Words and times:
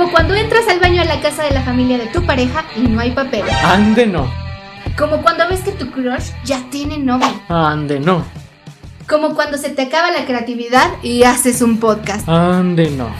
Como 0.00 0.12
cuando 0.12 0.34
entras 0.34 0.66
al 0.66 0.80
baño 0.80 1.02
a 1.02 1.04
la 1.04 1.20
casa 1.20 1.42
de 1.42 1.50
la 1.50 1.60
familia 1.60 1.98
de 1.98 2.06
tu 2.06 2.24
pareja 2.24 2.64
y 2.74 2.80
no 2.88 3.00
hay 3.00 3.10
papel. 3.10 3.42
Ande 3.62 4.06
no. 4.06 4.32
Como 4.96 5.20
cuando 5.20 5.46
ves 5.46 5.60
que 5.60 5.72
tu 5.72 5.90
crush 5.90 6.30
ya 6.42 6.58
tiene 6.70 6.96
novio. 6.96 7.28
Ande 7.50 8.00
no. 8.00 8.24
Como 9.06 9.34
cuando 9.34 9.58
se 9.58 9.68
te 9.68 9.82
acaba 9.82 10.10
la 10.10 10.24
creatividad 10.24 10.90
y 11.02 11.24
haces 11.24 11.60
un 11.60 11.76
podcast. 11.78 12.26
Ande 12.26 12.88
no. 12.88 13.14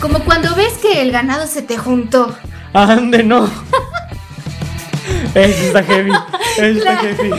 Como 0.00 0.18
cuando 0.24 0.52
ves 0.56 0.72
que 0.82 1.00
el 1.00 1.12
ganado 1.12 1.46
se 1.46 1.62
te 1.62 1.78
juntó. 1.78 2.36
Ande 2.72 3.22
no. 3.22 3.48
Eso 5.32 5.62
está 5.62 5.84
heavy. 5.84 6.10
Eso 6.58 6.78
está 6.78 6.96
heavy. 6.96 7.30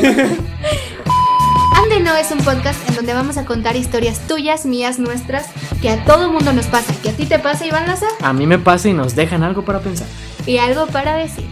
Ande 1.76 2.00
No 2.00 2.16
es 2.16 2.32
un 2.32 2.40
podcast 2.40 2.80
en 2.90 2.96
donde 2.96 3.14
vamos 3.14 3.36
a 3.38 3.44
contar 3.44 3.76
historias 3.76 4.20
tuyas, 4.28 4.66
mías, 4.66 4.98
nuestras, 4.98 5.48
que 5.88 5.94
a 5.94 6.04
todo 6.04 6.30
mundo 6.30 6.52
nos 6.52 6.66
pasa, 6.68 6.94
que 7.02 7.12
a 7.12 7.14
ti 7.14 7.26
te 7.26 7.40
pasa, 7.40 7.66
Iván 7.66 7.88
Laza, 7.88 8.08
A 8.22 8.34
mí 8.34 8.46
me 8.46 8.60
pasa 8.60 8.90
y 8.90 8.94
nos 8.94 9.16
dejan 9.16 9.42
algo 9.42 9.64
para 9.64 9.80
pensar. 9.80 10.06
y 10.46 10.58
algo 10.58 10.86
para 10.88 11.16
decir. 11.16 11.46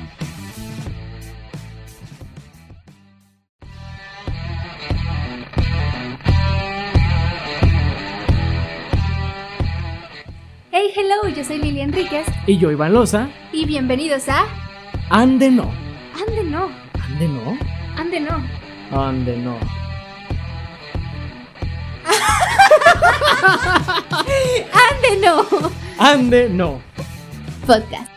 Hey, 10.72 10.92
hello, 10.96 11.30
yo 11.34 11.44
soy 11.44 11.58
Lili 11.60 11.82
Enríquez 11.82 12.26
Y 12.48 12.58
yo, 12.58 12.72
Iván 12.72 12.94
Loza, 12.94 13.30
y 13.52 13.66
bienvenidos 13.66 14.28
a 14.30 14.46
ande 15.10 15.50
no. 15.52 15.72
Ande 16.28 16.44
No, 16.44 16.70
Ande 17.08 17.28
no. 17.28 17.58
Ande 17.98 18.20
No. 18.20 18.44
Ande 18.92 19.38
no. 19.38 19.85
Ande 24.90 25.22
No 25.22 25.46
Ande 25.98 26.50
no. 26.50 26.82
Podcast. 27.66 28.16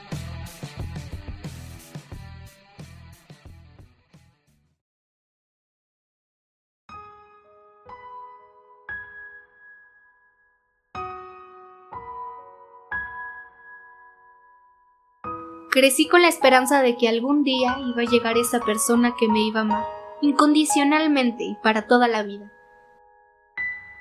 Crecí 15.71 16.09
con 16.09 16.23
la 16.23 16.29
esperanza 16.29 16.83
de 16.83 16.97
que 16.97 17.09
algún 17.09 17.45
día 17.45 17.77
iba 17.79 18.03
a 18.03 18.11
llegar 18.11 18.37
esa 18.37 18.59
persona 18.59 19.15
que 19.17 19.29
me 19.29 19.43
iba 19.43 19.61
a 19.61 19.63
amar, 19.63 19.85
incondicionalmente 20.23 21.45
y 21.45 21.57
para 21.63 21.87
toda 21.87 22.09
la 22.09 22.25
vida. 22.25 22.51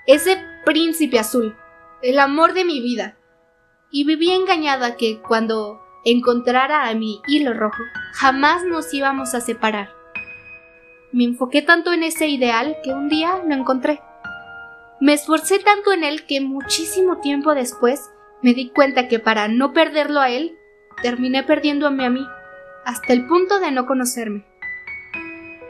Ese 0.07 0.41
príncipe 0.67 1.17
azul, 1.17 1.55
el 2.01 2.19
amor 2.19 2.53
de 2.53 2.65
mi 2.65 2.81
vida. 2.81 3.17
Y 3.89 4.03
vivía 4.03 4.35
engañada 4.35 4.97
que 4.97 5.21
cuando 5.21 5.79
encontrara 6.03 6.89
a 6.89 6.93
mi 6.93 7.21
hilo 7.25 7.53
rojo, 7.53 7.81
jamás 8.11 8.65
nos 8.65 8.93
íbamos 8.93 9.33
a 9.33 9.39
separar. 9.39 9.91
Me 11.13 11.23
enfoqué 11.23 11.61
tanto 11.61 11.93
en 11.93 12.03
ese 12.03 12.27
ideal 12.27 12.75
que 12.83 12.91
un 12.91 13.07
día 13.07 13.41
lo 13.47 13.55
encontré. 13.55 14.01
Me 14.99 15.13
esforcé 15.13 15.59
tanto 15.59 15.93
en 15.93 16.03
él 16.03 16.25
que 16.25 16.41
muchísimo 16.41 17.21
tiempo 17.21 17.55
después 17.55 18.01
me 18.43 18.53
di 18.53 18.69
cuenta 18.69 19.07
que 19.07 19.19
para 19.19 19.47
no 19.47 19.71
perderlo 19.71 20.19
a 20.19 20.31
él, 20.31 20.57
terminé 21.01 21.43
perdiéndome 21.43 22.05
a 22.05 22.09
mí, 22.09 22.27
hasta 22.83 23.13
el 23.13 23.25
punto 23.25 23.61
de 23.61 23.71
no 23.71 23.85
conocerme. 23.85 24.45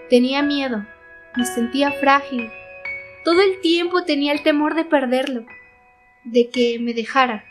Tenía 0.09 0.42
miedo, 0.42 0.88
me 1.36 1.45
sentía 1.45 1.92
frágil. 1.92 2.50
Todo 3.28 3.42
el 3.42 3.59
tiempo 3.59 4.03
tenía 4.03 4.31
el 4.31 4.42
temor 4.42 4.73
de 4.73 4.86
perderlo, 4.86 5.45
de 6.24 6.50
que 6.50 6.79
me 6.79 6.94
dejara. 6.94 7.44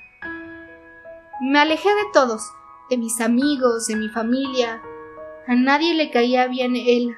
Me 1.42 1.58
alejé 1.58 1.90
de 1.90 2.04
todos, 2.14 2.50
de 2.88 2.96
mis 2.96 3.20
amigos, 3.20 3.86
de 3.86 3.96
mi 3.96 4.08
familia. 4.08 4.80
A 5.46 5.54
nadie 5.54 5.92
le 5.92 6.10
caía 6.10 6.46
bien 6.46 6.76
él. 6.76 7.14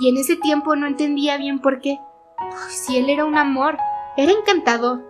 Y 0.00 0.08
en 0.08 0.16
ese 0.16 0.36
tiempo 0.36 0.76
no 0.76 0.86
entendía 0.86 1.36
bien 1.36 1.60
por 1.60 1.82
qué. 1.82 1.98
Si 2.70 2.96
él 2.96 3.10
era 3.10 3.26
un 3.26 3.36
amor, 3.36 3.76
era 4.16 4.32
encantador. 4.32 5.04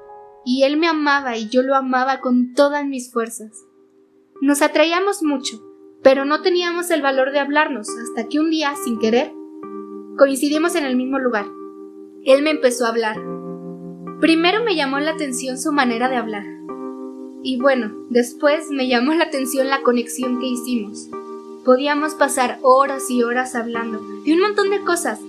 Y 0.44 0.64
él 0.64 0.78
me 0.78 0.88
amaba 0.88 1.36
y 1.36 1.48
yo 1.48 1.62
lo 1.62 1.76
amaba 1.76 2.18
con 2.18 2.54
todas 2.54 2.84
mis 2.86 3.12
fuerzas. 3.12 3.52
Nos 4.40 4.62
atraíamos 4.62 5.22
mucho, 5.22 5.62
pero 6.02 6.24
no 6.24 6.42
teníamos 6.42 6.90
el 6.90 7.02
valor 7.02 7.30
de 7.30 7.38
hablarnos 7.38 7.88
hasta 7.88 8.26
que 8.26 8.40
un 8.40 8.50
día, 8.50 8.74
sin 8.82 8.98
querer, 8.98 9.32
coincidimos 10.18 10.74
en 10.74 10.86
el 10.86 10.96
mismo 10.96 11.20
lugar. 11.20 11.46
Él 12.26 12.42
me 12.42 12.50
empezó 12.50 12.84
a 12.84 12.88
hablar. 12.88 13.16
Primero 14.20 14.64
me 14.64 14.74
llamó 14.74 14.98
la 14.98 15.12
atención 15.12 15.58
su 15.58 15.70
manera 15.70 16.08
de 16.08 16.16
hablar. 16.16 16.44
Y 17.44 17.60
bueno, 17.60 17.92
después 18.10 18.68
me 18.68 18.88
llamó 18.88 19.14
la 19.14 19.26
atención 19.26 19.68
la 19.68 19.82
conexión 19.82 20.40
que 20.40 20.46
hicimos. 20.46 21.08
Podíamos 21.64 22.14
pasar 22.14 22.58
horas 22.62 23.08
y 23.10 23.22
horas 23.22 23.54
hablando 23.54 24.00
de 24.24 24.32
un 24.32 24.40
montón 24.40 24.70
de 24.70 24.80
cosas. 24.80 25.20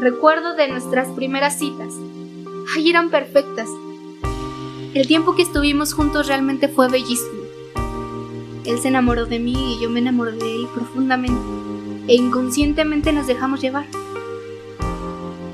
Recuerdo 0.00 0.54
de 0.54 0.68
nuestras 0.68 1.08
primeras 1.08 1.58
citas. 1.58 1.92
Ay, 2.74 2.88
eran 2.88 3.10
perfectas. 3.10 3.68
El 4.94 5.06
tiempo 5.06 5.36
que 5.36 5.42
estuvimos 5.42 5.92
juntos 5.92 6.28
realmente 6.28 6.68
fue 6.68 6.88
bellísimo. 6.88 7.42
Él 8.64 8.78
se 8.78 8.88
enamoró 8.88 9.26
de 9.26 9.38
mí 9.38 9.74
y 9.74 9.82
yo 9.82 9.90
me 9.90 10.00
enamoré 10.00 10.32
de 10.32 10.54
él 10.54 10.66
profundamente. 10.72 11.42
E 12.06 12.14
inconscientemente 12.14 13.12
nos 13.12 13.26
dejamos 13.26 13.60
llevar. 13.60 13.84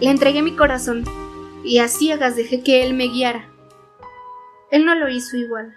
Le 0.01 0.11
entregué 0.11 0.43
mi 0.43 0.57
corazón 0.57 1.05
y 1.65 1.79
a 1.79 1.89
ciegas 1.89 2.37
dejé 2.37 2.63
que 2.63 2.85
él 2.85 2.95
me 2.95 3.09
guiara. 3.09 3.49
Él 4.71 4.85
no 4.85 4.95
lo 4.95 5.09
hizo 5.09 5.37
igual. 5.37 5.75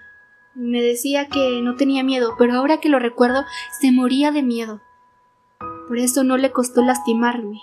Me 0.55 0.81
decía 0.81 1.28
que 1.28 1.61
no 1.61 1.75
tenía 1.75 2.03
miedo, 2.03 2.33
pero 2.38 2.53
ahora 2.55 2.79
que 2.79 2.89
lo 2.89 2.97
recuerdo, 2.97 3.45
se 3.79 3.91
moría 3.91 4.31
de 4.31 4.41
miedo. 4.41 4.81
Por 5.88 6.00
eso 6.00 6.23
no 6.23 6.35
le 6.35 6.51
costó 6.51 6.81
lastimarme. 6.81 7.61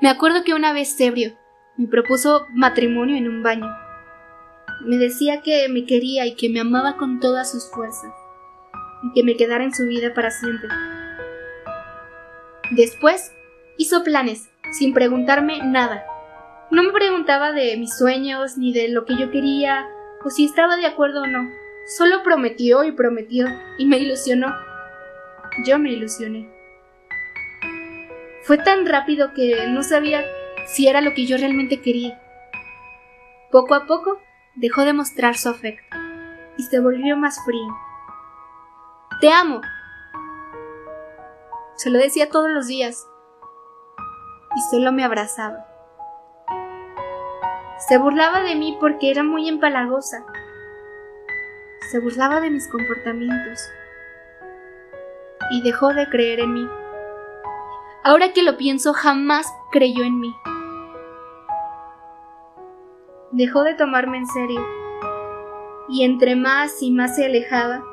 Me 0.00 0.10
acuerdo 0.10 0.44
que 0.44 0.54
una 0.54 0.72
vez 0.72 1.00
ebrio 1.00 1.32
me 1.76 1.88
propuso 1.88 2.46
matrimonio 2.52 3.16
en 3.16 3.26
un 3.26 3.42
baño. 3.42 3.66
Me 4.84 4.96
decía 4.96 5.40
que 5.40 5.68
me 5.68 5.86
quería 5.86 6.26
y 6.26 6.36
que 6.36 6.50
me 6.50 6.60
amaba 6.60 6.96
con 6.96 7.20
todas 7.20 7.50
sus 7.50 7.70
fuerzas, 7.70 8.12
y 9.02 9.12
que 9.14 9.24
me 9.24 9.36
quedara 9.36 9.64
en 9.64 9.74
su 9.74 9.86
vida 9.86 10.12
para 10.14 10.30
siempre. 10.30 10.68
Después 12.70 13.32
hizo 13.76 14.04
planes, 14.04 14.48
sin 14.72 14.92
preguntarme 14.92 15.60
nada. 15.64 16.04
No 16.70 16.82
me 16.82 16.92
preguntaba 16.92 17.52
de 17.52 17.76
mis 17.76 17.96
sueños, 17.96 18.58
ni 18.58 18.72
de 18.72 18.88
lo 18.88 19.04
que 19.04 19.16
yo 19.16 19.30
quería, 19.30 19.88
o 20.24 20.30
si 20.30 20.44
estaba 20.44 20.76
de 20.76 20.86
acuerdo 20.86 21.22
o 21.22 21.26
no. 21.26 21.48
Solo 21.96 22.22
prometió 22.22 22.84
y 22.84 22.92
prometió, 22.92 23.46
y 23.78 23.86
me 23.86 23.98
ilusionó. 23.98 24.54
Yo 25.64 25.78
me 25.78 25.90
ilusioné. 25.92 26.48
Fue 28.42 28.58
tan 28.58 28.86
rápido 28.86 29.32
que 29.34 29.66
no 29.68 29.82
sabía 29.82 30.24
si 30.66 30.88
era 30.88 31.00
lo 31.00 31.14
que 31.14 31.26
yo 31.26 31.36
realmente 31.38 31.80
quería. 31.80 32.20
Poco 33.50 33.74
a 33.74 33.86
poco 33.86 34.20
dejó 34.56 34.84
de 34.84 34.92
mostrar 34.92 35.36
su 35.36 35.48
afecto 35.48 35.96
y 36.58 36.62
se 36.64 36.80
volvió 36.80 37.16
más 37.16 37.38
frío. 37.44 37.68
Te 39.20 39.30
amo. 39.30 39.60
Se 41.78 41.90
lo 41.90 41.98
decía 42.00 42.28
todos 42.28 42.50
los 42.50 42.66
días 42.66 43.08
y 44.56 44.60
solo 44.68 44.90
me 44.90 45.04
abrazaba. 45.04 45.64
Se 47.88 47.98
burlaba 47.98 48.40
de 48.40 48.56
mí 48.56 48.76
porque 48.80 49.12
era 49.12 49.22
muy 49.22 49.48
empalagosa. 49.48 50.26
Se 51.92 52.00
burlaba 52.00 52.40
de 52.40 52.50
mis 52.50 52.66
comportamientos 52.66 53.60
y 55.52 55.62
dejó 55.62 55.94
de 55.94 56.08
creer 56.08 56.40
en 56.40 56.54
mí. 56.54 56.68
Ahora 58.02 58.32
que 58.32 58.42
lo 58.42 58.56
pienso, 58.56 58.92
jamás 58.92 59.46
creyó 59.70 60.02
en 60.02 60.18
mí. 60.18 60.34
Dejó 63.30 63.62
de 63.62 63.74
tomarme 63.74 64.18
en 64.18 64.26
serio. 64.26 64.66
Y 65.88 66.02
entre 66.02 66.34
más 66.34 66.82
y 66.82 66.90
más 66.90 67.14
se 67.14 67.26
alejaba, 67.26 67.84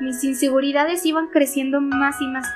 mis 0.00 0.22
inseguridades 0.24 1.06
iban 1.06 1.28
creciendo 1.28 1.80
más 1.80 2.20
y 2.20 2.26
más. 2.26 2.46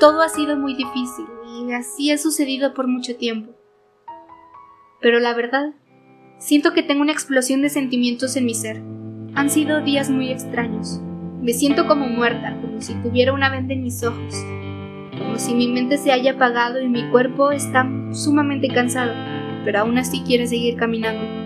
Todo 0.00 0.22
ha 0.22 0.28
sido 0.28 0.56
muy 0.56 0.74
difícil 0.74 1.26
y 1.58 1.72
así 1.72 2.10
ha 2.10 2.18
sucedido 2.18 2.74
por 2.74 2.86
mucho 2.86 3.16
tiempo. 3.16 3.52
Pero 5.00 5.20
la 5.20 5.34
verdad, 5.34 5.74
siento 6.38 6.72
que 6.72 6.82
tengo 6.82 7.02
una 7.02 7.12
explosión 7.12 7.62
de 7.62 7.68
sentimientos 7.70 8.36
en 8.36 8.44
mi 8.46 8.54
ser. 8.54 8.82
Han 9.34 9.50
sido 9.50 9.82
días 9.82 10.10
muy 10.10 10.30
extraños. 10.30 11.00
Me 11.40 11.52
siento 11.52 11.86
como 11.86 12.06
muerta, 12.06 12.56
como 12.60 12.80
si 12.80 12.94
tuviera 12.94 13.32
una 13.32 13.50
venda 13.50 13.74
en 13.74 13.82
mis 13.82 14.02
ojos, 14.02 14.34
como 15.18 15.38
si 15.38 15.54
mi 15.54 15.68
mente 15.68 15.98
se 15.98 16.12
haya 16.12 16.32
apagado 16.32 16.80
y 16.80 16.88
mi 16.88 17.08
cuerpo 17.10 17.50
está 17.50 17.86
sumamente 18.12 18.68
cansado, 18.68 19.12
pero 19.64 19.80
aún 19.80 19.98
así 19.98 20.22
quiere 20.22 20.46
seguir 20.46 20.76
caminando. 20.76 21.43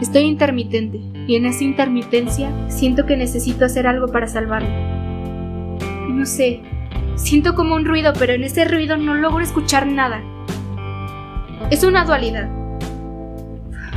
Estoy 0.00 0.22
intermitente 0.22 1.00
y 1.26 1.36
en 1.36 1.46
esa 1.46 1.64
intermitencia 1.64 2.52
siento 2.68 3.06
que 3.06 3.16
necesito 3.16 3.64
hacer 3.64 3.86
algo 3.86 4.08
para 4.08 4.26
salvarme. 4.26 4.68
No 6.08 6.26
sé, 6.26 6.60
siento 7.14 7.54
como 7.54 7.74
un 7.74 7.84
ruido, 7.84 8.12
pero 8.18 8.32
en 8.32 8.42
ese 8.42 8.64
ruido 8.64 8.96
no 8.96 9.14
logro 9.14 9.40
escuchar 9.40 9.86
nada. 9.86 10.22
Es 11.70 11.84
una 11.84 12.04
dualidad. 12.04 12.50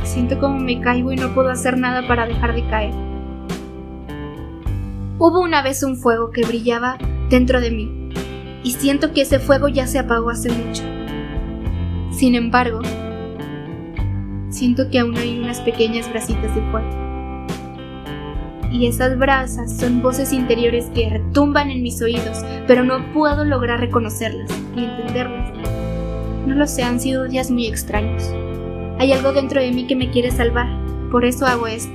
Siento 0.04 0.38
como 0.38 0.58
me 0.58 0.80
caigo 0.80 1.12
y 1.12 1.16
no 1.16 1.34
puedo 1.34 1.50
hacer 1.50 1.76
nada 1.78 2.06
para 2.06 2.26
dejar 2.26 2.54
de 2.54 2.66
caer. 2.68 2.94
Hubo 5.18 5.40
una 5.40 5.62
vez 5.62 5.82
un 5.82 5.96
fuego 5.96 6.30
que 6.30 6.46
brillaba 6.46 6.96
dentro 7.28 7.60
de 7.60 7.72
mí, 7.72 8.10
y 8.62 8.70
siento 8.72 9.12
que 9.12 9.22
ese 9.22 9.38
fuego 9.38 9.68
ya 9.68 9.86
se 9.86 9.98
apagó 9.98 10.30
hace 10.30 10.50
mucho. 10.50 10.82
Sin 12.12 12.34
embargo, 12.34 12.80
siento 14.58 14.90
que 14.90 14.98
aún 14.98 15.16
hay 15.16 15.38
unas 15.38 15.60
pequeñas 15.60 16.10
brasitas 16.10 16.52
de 16.52 16.60
fuego 16.72 17.08
y 18.72 18.86
esas 18.86 19.16
brasas 19.16 19.74
son 19.78 20.02
voces 20.02 20.32
interiores 20.32 20.90
que 20.94 21.08
retumban 21.08 21.70
en 21.70 21.82
mis 21.82 22.02
oídos, 22.02 22.44
pero 22.66 22.84
no 22.84 23.12
puedo 23.14 23.44
lograr 23.44 23.80
reconocerlas 23.80 24.50
ni 24.76 24.84
entenderlas. 24.84 25.52
No 26.46 26.54
lo 26.54 26.66
sé, 26.66 26.82
han 26.82 27.00
sido 27.00 27.28
días 27.28 27.50
muy 27.50 27.66
extraños. 27.66 28.30
Hay 28.98 29.12
algo 29.12 29.32
dentro 29.32 29.60
de 29.60 29.72
mí 29.72 29.86
que 29.86 29.96
me 29.96 30.10
quiere 30.10 30.30
salvar, 30.30 30.68
por 31.10 31.24
eso 31.24 31.46
hago 31.46 31.66
esto. 31.66 31.92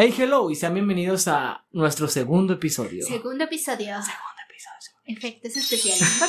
Hey, 0.00 0.14
hello 0.16 0.48
y 0.48 0.54
sean 0.54 0.74
bienvenidos 0.74 1.26
a 1.26 1.66
nuestro 1.72 2.06
segundo 2.06 2.52
episodio. 2.52 3.04
Segundo 3.04 3.42
episodio. 3.42 4.00
Segundo 4.00 4.42
episodio. 4.48 5.00
Efectos 5.06 5.56
especiales. 5.56 6.22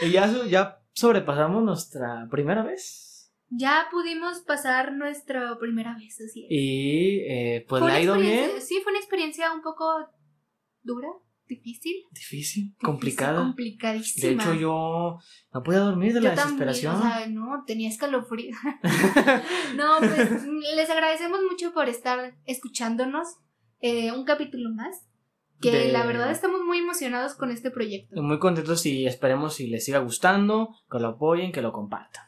y 0.02 0.12
ya, 0.12 0.32
ya 0.46 0.80
sobrepasamos 0.92 1.64
nuestra 1.64 2.28
primera 2.30 2.62
vez. 2.62 3.34
ya 3.48 3.88
pudimos 3.90 4.42
pasar 4.42 4.92
nuestra 4.92 5.58
primera 5.58 5.96
vez, 5.96 6.20
así 6.20 6.44
es. 6.44 6.48
Y 6.48 7.18
eh, 7.26 7.66
pues 7.68 7.82
le 7.82 7.90
ha 7.90 8.00
ido 8.02 8.16
bien. 8.16 8.60
Sí, 8.60 8.78
fue 8.84 8.92
una 8.92 9.00
experiencia 9.00 9.52
un 9.52 9.62
poco 9.62 10.08
dura, 10.84 11.08
difícil. 11.50 12.04
Difícil, 12.12 12.74
complicada. 12.82 13.38
Complicadísima. 13.42 14.26
De 14.28 14.34
hecho, 14.34 14.54
yo 14.54 15.18
no 15.52 15.62
podía 15.62 15.80
dormir 15.80 16.14
de 16.14 16.20
Yo 16.22 16.28
la 16.30 16.34
también, 16.34 16.58
desesperación. 16.58 16.96
o 16.96 17.02
sea, 17.02 17.26
no, 17.28 17.64
tenía 17.66 17.88
escalofrío. 17.90 18.54
no, 19.76 19.98
pues 19.98 20.44
les 20.76 20.88
agradecemos 20.90 21.40
mucho 21.50 21.72
por 21.74 21.88
estar 21.88 22.34
escuchándonos 22.46 23.26
eh, 23.80 24.12
un 24.12 24.24
capítulo 24.24 24.70
más. 24.74 25.06
Que 25.60 25.70
De- 25.70 25.92
la 25.92 26.06
verdad 26.06 26.30
estamos 26.30 26.62
muy 26.64 26.78
emocionados 26.78 27.34
con 27.34 27.50
este 27.50 27.70
proyecto. 27.70 28.22
Muy 28.22 28.38
contentos 28.38 28.86
y 28.86 29.06
esperemos 29.06 29.56
si 29.56 29.66
les 29.66 29.84
siga 29.84 29.98
gustando, 29.98 30.74
que 30.90 30.98
lo 30.98 31.08
apoyen, 31.08 31.52
que 31.52 31.60
lo 31.60 31.72
compartan. 31.72 32.24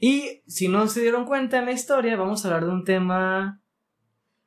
Y 0.00 0.42
si 0.46 0.68
no 0.68 0.86
se 0.88 1.00
dieron 1.00 1.24
cuenta 1.24 1.58
en 1.60 1.64
la 1.64 1.72
historia, 1.72 2.16
vamos 2.16 2.44
a 2.44 2.48
hablar 2.48 2.66
de 2.66 2.72
un 2.72 2.84
tema 2.84 3.62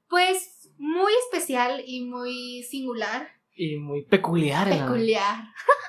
Pues 0.07 0.71
muy 0.77 1.11
especial 1.25 1.81
y 1.87 2.05
muy 2.05 2.61
singular, 2.69 3.27
y 3.57 3.77
muy 3.77 4.03
peculiar, 4.05 4.67
la- 4.67 4.85
peculiar. 4.85 5.35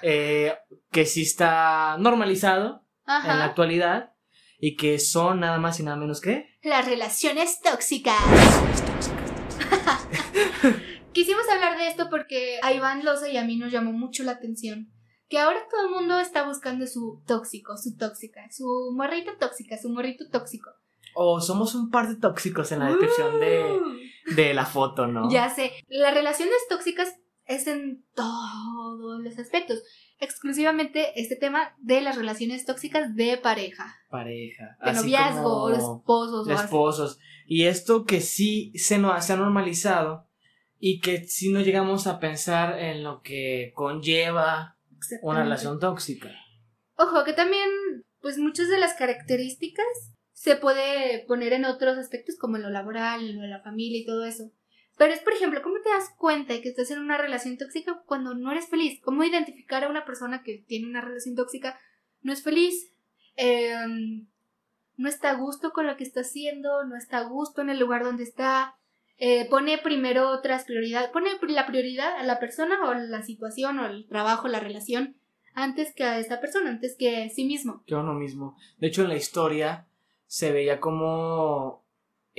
eh, 0.03 0.55
que 0.91 1.05
sí 1.07 1.23
está 1.23 1.97
normalizado 1.99 2.85
en 3.07 3.29
la 3.39 3.45
actualidad 3.45 4.13
y 4.59 4.77
que 4.77 4.99
son 4.99 5.41
nada 5.41 5.59
más 5.59 5.79
y 5.81 5.83
nada 5.83 5.97
menos 5.97 6.21
que 6.21 6.47
Las 6.63 6.87
relaciones 6.87 7.61
tóxicas. 7.61 8.17
Quisimos 11.13 11.49
hablar 11.49 11.77
de 11.79 11.89
esto 11.89 12.09
porque 12.11 12.59
a 12.63 12.73
Iván 12.73 13.05
Loza 13.05 13.29
y 13.29 13.37
a 13.37 13.45
mí 13.45 13.57
nos 13.57 13.73
llamó 13.73 13.93
mucho 13.93 14.23
la 14.25 14.33
atención. 14.33 14.93
Que 15.29 15.39
ahora 15.39 15.59
todo 15.71 15.89
el 15.89 15.95
mundo 15.95 16.19
está 16.21 16.47
buscando 16.47 16.87
su 16.87 17.23
tóxico, 17.27 17.77
su 17.77 17.97
tóxica, 17.97 18.41
su 18.51 18.93
morrita 18.95 19.33
tóxica, 19.39 19.77
su 19.77 19.91
morrito 19.91 20.25
tóxico. 20.31 20.71
o 21.15 21.41
somos 21.41 21.75
un 21.75 21.91
par 21.91 22.09
de 22.09 22.17
tóxicos 22.17 22.71
en 22.73 22.79
la 22.81 22.89
descripción 22.89 23.41
de, 23.41 23.63
Uh, 23.65 24.35
de 24.37 24.55
la 24.55 24.65
foto, 24.67 25.07
¿no? 25.07 25.31
Ya 25.31 25.49
sé, 25.51 25.73
las 25.89 26.15
relaciones 26.15 26.55
tóxicas 26.69 27.15
es 27.49 27.67
en 27.67 28.05
todos 28.15 29.23
los 29.23 29.39
aspectos. 29.39 29.83
Exclusivamente 30.21 31.21
este 31.21 31.35
tema 31.35 31.75
de 31.79 32.01
las 32.01 32.17
relaciones 32.17 32.65
tóxicas 32.65 33.15
de 33.15 33.39
pareja, 33.39 33.97
Pareja. 34.11 34.77
de 34.85 34.93
noviazgo, 34.93 35.63
o 35.65 35.71
esposos 35.71 36.47
de 36.47 36.55
esposos. 36.55 37.19
Y 37.47 37.65
esto 37.65 38.05
que 38.05 38.21
sí 38.21 38.73
se, 38.75 38.99
no, 38.99 39.21
se 39.21 39.33
ha 39.33 39.37
normalizado 39.37 40.29
y 40.79 41.01
que 41.01 41.25
sí 41.25 41.51
no 41.51 41.61
llegamos 41.61 42.07
a 42.07 42.21
pensar 42.21 42.79
en 42.79 43.03
lo 43.03 43.23
que 43.23 43.73
conlleva 43.75 44.77
una 45.23 45.43
relación 45.43 45.81
tóxica. 45.81 46.31
Ojo, 46.97 47.25
que 47.25 47.33
también, 47.33 47.69
pues 48.21 48.39
muchas 48.39 48.69
de 48.69 48.79
las 48.79 48.95
características 48.95 49.87
se 50.33 50.57
puede 50.57 51.25
poner 51.27 51.53
en 51.53 51.65
otros 51.65 51.97
aspectos 51.97 52.37
como 52.39 52.57
en 52.57 52.63
lo 52.63 52.71
laboral, 52.71 53.29
en 53.29 53.37
lo 53.37 53.43
de 53.43 53.49
la 53.49 53.63
familia 53.63 54.01
y 54.01 54.05
todo 54.05 54.25
eso. 54.25 54.51
Pero 54.99 55.15
es, 55.15 55.21
por 55.21 55.33
ejemplo, 55.33 55.63
¿cómo 55.63 55.77
te 55.81 55.91
das 55.91 56.13
cuenta 56.19 56.53
de 56.53 56.61
que 56.61 56.69
estás 56.69 56.91
en 56.91 56.99
una 56.99 57.17
relación 57.17 57.57
tóxica 57.57 58.03
cuando 58.05 58.35
no 58.35 58.51
eres 58.51 58.69
feliz? 58.69 59.01
¿Cómo 59.01 59.23
identificar 59.23 59.85
a 59.85 59.89
una 59.89 60.05
persona 60.05 60.43
que 60.43 60.65
tiene 60.67 60.89
una 60.89 61.01
relación 61.01 61.37
tóxica? 61.37 61.79
No 62.21 62.33
es 62.33 62.43
feliz, 62.43 62.93
em, 63.37 64.27
no 64.97 65.09
está 65.09 65.31
a 65.31 65.35
gusto 65.35 65.71
con 65.71 65.87
lo 65.87 65.97
que 65.97 66.03
está 66.03 66.23
haciendo, 66.23 66.85
no 66.85 66.97
está 66.97 67.19
a 67.19 67.29
gusto 67.29 67.63
en 67.63 67.71
el 67.71 67.79
lugar 67.79 68.03
donde 68.03 68.25
está, 68.25 68.75
eh, 69.19 69.49
pone 69.49 69.79
primero 69.79 70.31
otras 70.31 70.65
prioridades, 70.65 71.11
pone 71.11 71.31
la 71.43 71.67
prioridad 71.67 72.17
a 72.17 72.25
la 72.25 72.41
persona 72.41 72.79
o 72.85 72.95
la 72.95 73.23
situación 73.23 73.79
o 73.79 73.87
el 73.87 74.09
trabajo, 74.09 74.49
la 74.49 74.59
relación, 74.59 75.17
antes 75.55 75.95
que 75.95 76.03
a 76.03 76.19
esta 76.19 76.41
persona, 76.41 76.71
antes 76.71 76.97
que 76.99 77.23
a 77.23 77.29
sí 77.29 77.45
mismo. 77.45 77.85
Que 77.87 77.95
uno 77.95 78.15
mismo. 78.15 78.57
De 78.79 78.89
hecho, 78.89 79.03
en 79.03 79.09
la 79.09 79.17
historia 79.17 79.87
se 80.27 80.51
veía 80.51 80.81
como 80.81 81.85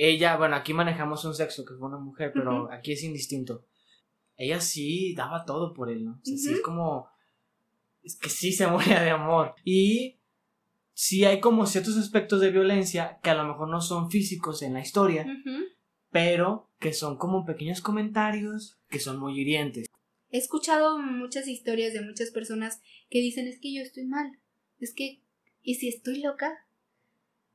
ella, 0.02 0.38
bueno, 0.38 0.56
aquí 0.56 0.72
manejamos 0.72 1.26
un 1.26 1.34
sexo 1.34 1.62
que 1.66 1.74
fue 1.74 1.88
una 1.88 1.98
mujer, 1.98 2.32
pero 2.32 2.72
aquí 2.72 2.92
es 2.92 3.02
indistinto. 3.04 3.66
Ella 4.34 4.58
sí 4.58 5.14
daba 5.14 5.44
todo 5.44 5.74
por 5.74 5.90
él, 5.90 6.06
¿no? 6.06 6.12
O 6.12 6.24
sea, 6.24 6.38
sí 6.38 6.54
es 6.54 6.62
como. 6.62 7.06
Es 8.02 8.16
que 8.16 8.30
sí 8.30 8.50
se 8.52 8.66
moría 8.66 9.02
de 9.02 9.10
amor. 9.10 9.54
Y 9.62 10.18
sí 10.94 11.26
hay 11.26 11.38
como 11.38 11.66
ciertos 11.66 11.98
aspectos 11.98 12.40
de 12.40 12.50
violencia 12.50 13.18
que 13.22 13.28
a 13.28 13.34
lo 13.34 13.44
mejor 13.44 13.68
no 13.68 13.82
son 13.82 14.10
físicos 14.10 14.62
en 14.62 14.72
la 14.72 14.80
historia, 14.80 15.26
pero 16.10 16.70
que 16.78 16.94
son 16.94 17.18
como 17.18 17.44
pequeños 17.44 17.82
comentarios 17.82 18.78
que 18.88 19.00
son 19.00 19.20
muy 19.20 19.38
hirientes. 19.38 19.86
He 20.30 20.38
escuchado 20.38 20.96
muchas 20.98 21.46
historias 21.46 21.92
de 21.92 22.00
muchas 22.00 22.30
personas 22.30 22.80
que 23.10 23.18
dicen 23.20 23.46
es 23.48 23.60
que 23.60 23.74
yo 23.74 23.82
estoy 23.82 24.06
mal, 24.06 24.38
es 24.78 24.94
que, 24.94 25.20
¿y 25.62 25.74
si 25.74 25.88
estoy 25.88 26.22
loca? 26.22 26.66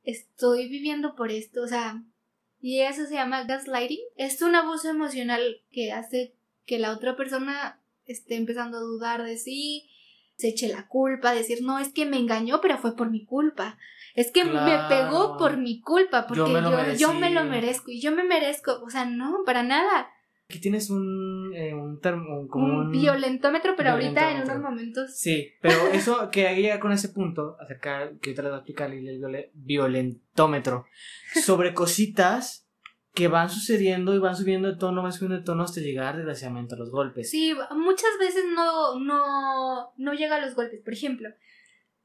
Estoy 0.04 0.68
viviendo 0.68 1.16
por 1.16 1.32
esto, 1.32 1.62
o 1.62 1.66
sea, 1.66 2.04
y 2.66 2.80
eso 2.80 3.06
se 3.06 3.14
llama 3.14 3.44
gaslighting. 3.44 4.00
Es 4.16 4.42
un 4.42 4.56
abuso 4.56 4.88
emocional 4.88 5.62
que 5.70 5.92
hace 5.92 6.34
que 6.66 6.80
la 6.80 6.90
otra 6.90 7.14
persona 7.14 7.78
esté 8.06 8.34
empezando 8.34 8.78
a 8.78 8.80
dudar 8.80 9.22
de 9.22 9.38
sí, 9.38 9.88
se 10.36 10.48
eche 10.48 10.66
la 10.66 10.88
culpa, 10.88 11.32
decir, 11.32 11.62
no, 11.62 11.78
es 11.78 11.90
que 11.90 12.06
me 12.06 12.16
engañó, 12.16 12.60
pero 12.60 12.76
fue 12.78 12.96
por 12.96 13.08
mi 13.08 13.24
culpa. 13.24 13.78
Es 14.16 14.32
que 14.32 14.44
me 14.44 14.80
pegó 14.88 15.36
por 15.38 15.58
mi 15.58 15.80
culpa, 15.80 16.26
porque 16.26 16.40
Yo 16.40 16.46
yo 16.48 16.52
me 16.54 16.60
lo 16.60 16.94
yo 16.94 17.12
me 17.12 17.30
lo 17.30 17.44
merezco 17.44 17.92
y 17.92 18.00
yo 18.00 18.10
me 18.10 18.24
merezco, 18.24 18.82
o 18.82 18.90
sea, 18.90 19.04
no, 19.04 19.44
para 19.46 19.62
nada. 19.62 20.10
Aquí 20.48 20.60
tienes 20.60 20.90
un, 20.90 21.52
eh, 21.56 21.74
un 21.74 22.00
termo, 22.00 22.46
como 22.48 22.66
un, 22.66 22.86
un 22.86 22.92
violentómetro, 22.92 23.74
pero 23.76 23.90
ahorita 23.90 24.30
en 24.30 24.42
unos 24.42 24.60
momentos. 24.60 25.16
Sí, 25.18 25.50
pero 25.60 25.88
eso 25.92 26.30
que 26.30 26.54
llega 26.54 26.78
con 26.78 26.92
ese 26.92 27.08
punto, 27.08 27.56
acerca, 27.60 28.10
que 28.22 28.30
ahorita 28.30 28.42
les 28.42 28.50
voy 28.50 28.54
a 28.54 28.58
explicar 28.58 28.90
el 28.92 29.00
viole- 29.04 29.50
violentómetro, 29.54 30.86
sobre 31.44 31.74
cositas 31.74 32.68
que 33.12 33.26
van 33.26 33.50
sucediendo 33.50 34.14
y 34.14 34.18
van 34.18 34.36
subiendo 34.36 34.68
de 34.70 34.76
tono, 34.76 35.02
van 35.02 35.12
subiendo 35.12 35.38
de 35.38 35.42
tono 35.44 35.64
hasta 35.64 35.80
llegar 35.80 36.16
desgraciadamente 36.16 36.74
a 36.76 36.78
los 36.78 36.90
golpes. 36.90 37.28
Sí, 37.30 37.52
muchas 37.74 38.10
veces 38.20 38.44
no, 38.54 39.00
no, 39.00 39.92
no 39.96 40.12
llega 40.14 40.36
a 40.36 40.40
los 40.40 40.54
golpes. 40.54 40.80
Por 40.84 40.92
ejemplo, 40.92 41.28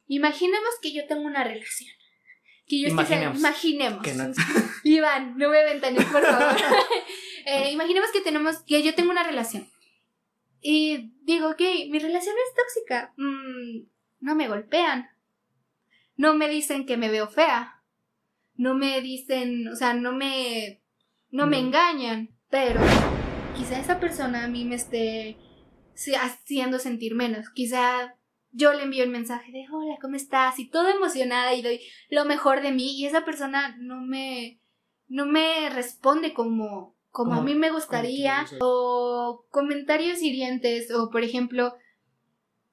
imaginemos 0.07 0.69
que 0.81 0.93
yo 0.93 1.05
tengo 1.05 1.21
una 1.23 1.43
relación. 1.43 1.91
Que 2.65 2.79
yo 2.81 2.87
estoy 2.87 3.03
Imaginemos. 3.05 3.37
imaginemos. 3.39 4.03
Que 4.03 4.13
no- 4.13 4.31
Iván, 4.83 5.37
no 5.37 5.49
me 5.49 5.63
ventanes, 5.63 6.05
por 6.05 6.23
favor. 6.25 6.55
Eh, 7.45 7.71
imaginemos 7.71 8.11
que 8.11 8.21
tenemos, 8.21 8.59
que 8.63 8.83
yo 8.83 8.93
tengo 8.95 9.11
una 9.11 9.23
relación. 9.23 9.67
Y 10.61 11.11
digo, 11.23 11.49
ok, 11.49 11.61
mi 11.89 11.99
relación 11.99 12.35
es 12.35 12.55
tóxica. 12.55 13.13
Mm, 13.17 13.87
no 14.19 14.35
me 14.35 14.47
golpean. 14.47 15.09
No 16.15 16.35
me 16.35 16.47
dicen 16.49 16.85
que 16.85 16.97
me 16.97 17.09
veo 17.09 17.27
fea. 17.27 17.83
No 18.55 18.75
me 18.75 19.01
dicen, 19.01 19.67
o 19.69 19.75
sea, 19.75 19.93
no 19.93 20.11
me, 20.13 20.81
no 21.29 21.47
me 21.47 21.57
Mm. 21.61 21.65
engañan. 21.65 22.29
Pero 22.49 22.81
quizá 23.55 23.79
esa 23.79 23.99
persona 23.99 24.43
a 24.43 24.47
mí 24.47 24.65
me 24.65 24.75
esté 24.75 25.37
haciendo 26.19 26.79
sentir 26.79 27.15
menos. 27.15 27.49
Quizá 27.49 28.15
yo 28.51 28.73
le 28.73 28.83
envío 28.83 29.03
el 29.03 29.09
mensaje 29.09 29.51
de 29.51 29.65
hola, 29.71 29.97
¿cómo 30.01 30.15
estás? 30.15 30.59
Y 30.59 30.69
toda 30.69 30.91
emocionada 30.91 31.53
y 31.53 31.61
doy 31.61 31.79
lo 32.09 32.25
mejor 32.25 32.61
de 32.61 32.71
mí 32.73 32.99
y 32.99 33.05
esa 33.05 33.23
persona 33.23 33.75
no 33.79 34.01
me 34.01 34.59
no 35.07 35.25
me 35.25 35.69
responde 35.69 36.33
como 36.33 36.95
como 37.11 37.33
a 37.33 37.41
mí 37.43 37.55
me 37.55 37.71
gustaría 37.71 38.45
o 38.61 39.45
comentarios 39.51 40.21
hirientes 40.21 40.91
o 40.91 41.09
por 41.09 41.23
ejemplo 41.23 41.75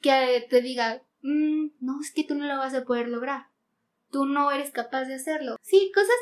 que 0.00 0.46
te 0.48 0.62
diga 0.62 1.02
"Mm, 1.22 1.68
no 1.80 2.00
es 2.00 2.12
que 2.14 2.24
tú 2.24 2.34
no 2.34 2.46
lo 2.46 2.56
vas 2.58 2.74
a 2.74 2.84
poder 2.84 3.08
lograr. 3.08 3.46
Tú 4.10 4.24
no 4.24 4.50
eres 4.50 4.70
capaz 4.70 5.04
de 5.04 5.14
hacerlo 5.16 5.56
sí 5.60 5.90
cosas 5.94 6.16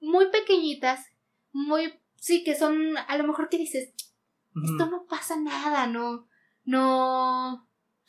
muy 0.00 0.30
pequeñitas 0.30 1.06
muy 1.52 1.92
sí 2.16 2.42
que 2.44 2.54
son 2.56 2.96
a 2.96 3.16
lo 3.16 3.24
mejor 3.24 3.48
que 3.48 3.58
dices 3.58 3.92
esto 4.64 4.86
no 4.86 5.06
pasa 5.06 5.36
nada, 5.38 5.86
no, 5.86 6.26
no, 6.64 7.68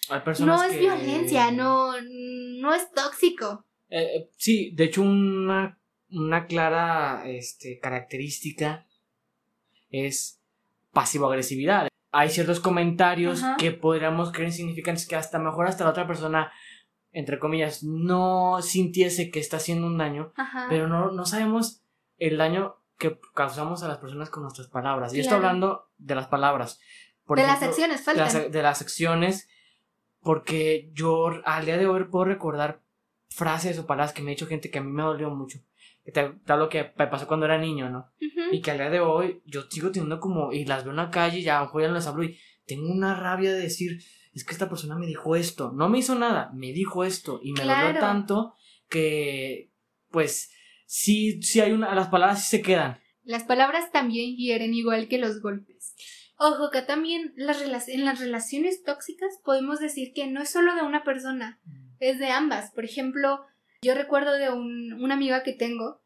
Hay 0.10 0.22
no 0.44 0.64
es 0.64 0.72
que- 0.72 0.80
violencia, 0.80 1.52
no, 1.52 1.94
no 2.02 2.74
es 2.74 2.92
tóxico. 2.92 3.66
Eh, 3.90 4.02
eh, 4.16 4.30
sí, 4.38 4.72
de 4.74 4.86
hecho 4.86 5.04
una, 5.04 5.80
una 6.10 6.48
clara 6.48 7.24
este, 7.28 7.78
característica 7.80 8.88
es 9.90 10.42
pasivo-agresividad. 10.92 11.88
Hay 12.12 12.30
ciertos 12.30 12.60
comentarios 12.60 13.44
Ajá. 13.44 13.58
que 13.58 13.72
podríamos 13.72 14.32
creer 14.32 14.48
insignificantes 14.50 15.08
que 15.08 15.16
hasta 15.16 15.38
mejor 15.40 15.68
hasta 15.68 15.84
la 15.84 15.92
otra 15.92 16.08
persona, 16.08 16.52
entre 17.12 17.38
comillas, 17.40 17.84
no 17.84 18.62
sintiese 18.62 19.30
que 19.30 19.40
está 19.40 19.58
haciendo 19.58 19.86
un 19.88 19.98
daño, 19.98 20.34
Ajá. 20.36 20.68
pero 20.70 20.88
no, 20.88 21.12
no 21.12 21.26
sabemos 21.26 21.84
el 22.18 22.38
daño 22.38 22.76
que 22.98 23.20
causamos 23.34 23.84
a 23.84 23.88
las 23.88 24.00
personas 24.00 24.30
con 24.30 24.44
nuestras 24.44 24.68
palabras. 24.68 25.14
Y 25.14 25.20
estoy 25.20 25.38
Claro. 25.38 25.48
hablando 25.48 25.90
de 25.98 26.16
las 26.16 26.28
palabras. 26.28 26.80
Por 27.26 27.38
de 27.38 27.46
las 27.46 27.62
acciones 27.62 28.04
de 28.06 28.14
las, 28.16 28.34
faltan. 28.34 28.52
de 28.52 28.62
las 28.64 28.82
acciones, 28.82 29.48
porque 30.22 30.90
yo 30.94 31.30
al 31.46 31.66
día 31.66 31.78
de 31.78 31.88
hoy 31.88 32.06
puedo 32.06 32.26
recordar 32.26 32.82
frases 33.30 33.78
o 33.80 33.86
palabras 33.86 34.14
que 34.14 34.22
me 34.22 34.32
ha 34.32 34.34
dicho 34.34 34.48
gente 34.48 34.70
que 34.72 34.80
a 34.80 34.82
mí 34.84 34.92
me 34.92 35.04
dolió 35.04 35.30
mucho. 35.30 35.60
Te 36.12 36.34
hablo 36.52 36.70
que 36.70 36.92
me 36.98 37.08
pasó 37.08 37.28
cuando 37.28 37.46
era 37.46 37.58
niño, 37.58 37.90
¿no? 37.90 38.12
Y 38.52 38.62
que 38.62 38.72
al 38.72 38.78
día 38.78 38.90
de 38.90 39.00
hoy 39.00 39.42
yo 39.46 39.64
sigo 39.70 39.92
teniendo 39.92 40.20
como, 40.20 40.52
y 40.52 40.66
las 40.66 40.84
veo 40.84 40.92
en 40.92 40.98
la 40.98 41.12
calle 41.12 41.40
y 41.40 41.48
a 41.50 41.60
lo 41.60 41.66
mejor 41.66 41.82
ya 41.84 41.88
no 41.90 41.94
les 41.96 42.08
hablo 42.08 42.24
y 42.24 42.38
tengo 42.66 42.92
una 42.92 43.16
rabia 43.16 43.52
de 43.52 43.60
decir, 43.60 44.00
es 44.34 44.44
que 44.44 44.54
esta 44.54 44.70
persona 44.70 44.96
me 44.98 45.08
dijo 45.08 45.36
esto, 45.36 45.72
no 45.72 45.90
me 45.90 46.00
hizo 46.00 46.16
nada, 46.16 46.52
me 46.54 46.72
dijo 46.72 47.04
esto 47.04 47.40
y 47.44 47.52
me 47.54 47.62
Claro. 47.62 47.88
dolió 47.88 48.00
tanto 48.00 48.54
que, 48.90 49.72
pues, 50.12 50.52
sí, 50.86 51.42
sí 51.42 51.62
hay 51.62 51.72
una, 51.72 51.94
las 51.96 52.08
palabras 52.08 52.44
sí 52.44 52.58
se 52.58 52.62
quedan. 52.62 53.00
Las 53.24 53.44
palabras 53.44 53.92
también 53.92 54.36
hieren 54.36 54.74
igual 54.74 55.08
que 55.08 55.18
los 55.20 55.42
golpes. 55.42 55.96
Ojo, 56.38 56.70
que 56.72 56.82
también 56.82 57.34
las 57.36 57.62
en 57.90 58.06
las 58.06 58.20
relaciones 58.20 58.84
tóxicas 58.84 59.40
podemos 59.44 59.80
decir 59.80 60.14
que 60.14 60.28
no 60.28 60.42
es 60.42 60.50
solo 60.50 60.74
de 60.74 60.82
una 60.84 61.04
persona, 61.04 61.60
es 62.00 62.18
de 62.18 62.30
ambas. 62.30 62.72
Por 62.72 62.86
ejemplo, 62.86 63.42
yo 63.82 63.96
recuerdo 63.96 64.34
de 64.34 64.50
un, 64.50 64.94
una 64.94 65.14
amiga 65.14 65.44
que 65.44 65.54
tengo 65.54 66.02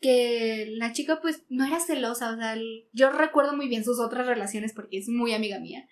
que 0.00 0.66
la 0.76 0.92
chica 0.92 1.20
pues 1.20 1.44
no 1.48 1.64
era 1.64 1.80
celosa, 1.80 2.32
o 2.32 2.36
sea, 2.36 2.56
yo 2.92 3.10
recuerdo 3.10 3.56
muy 3.56 3.68
bien 3.68 3.84
sus 3.84 3.98
otras 3.98 4.26
relaciones 4.26 4.72
porque 4.72 4.98
es 4.98 5.08
muy 5.08 5.32
amiga 5.34 5.58
mía. 5.58 5.88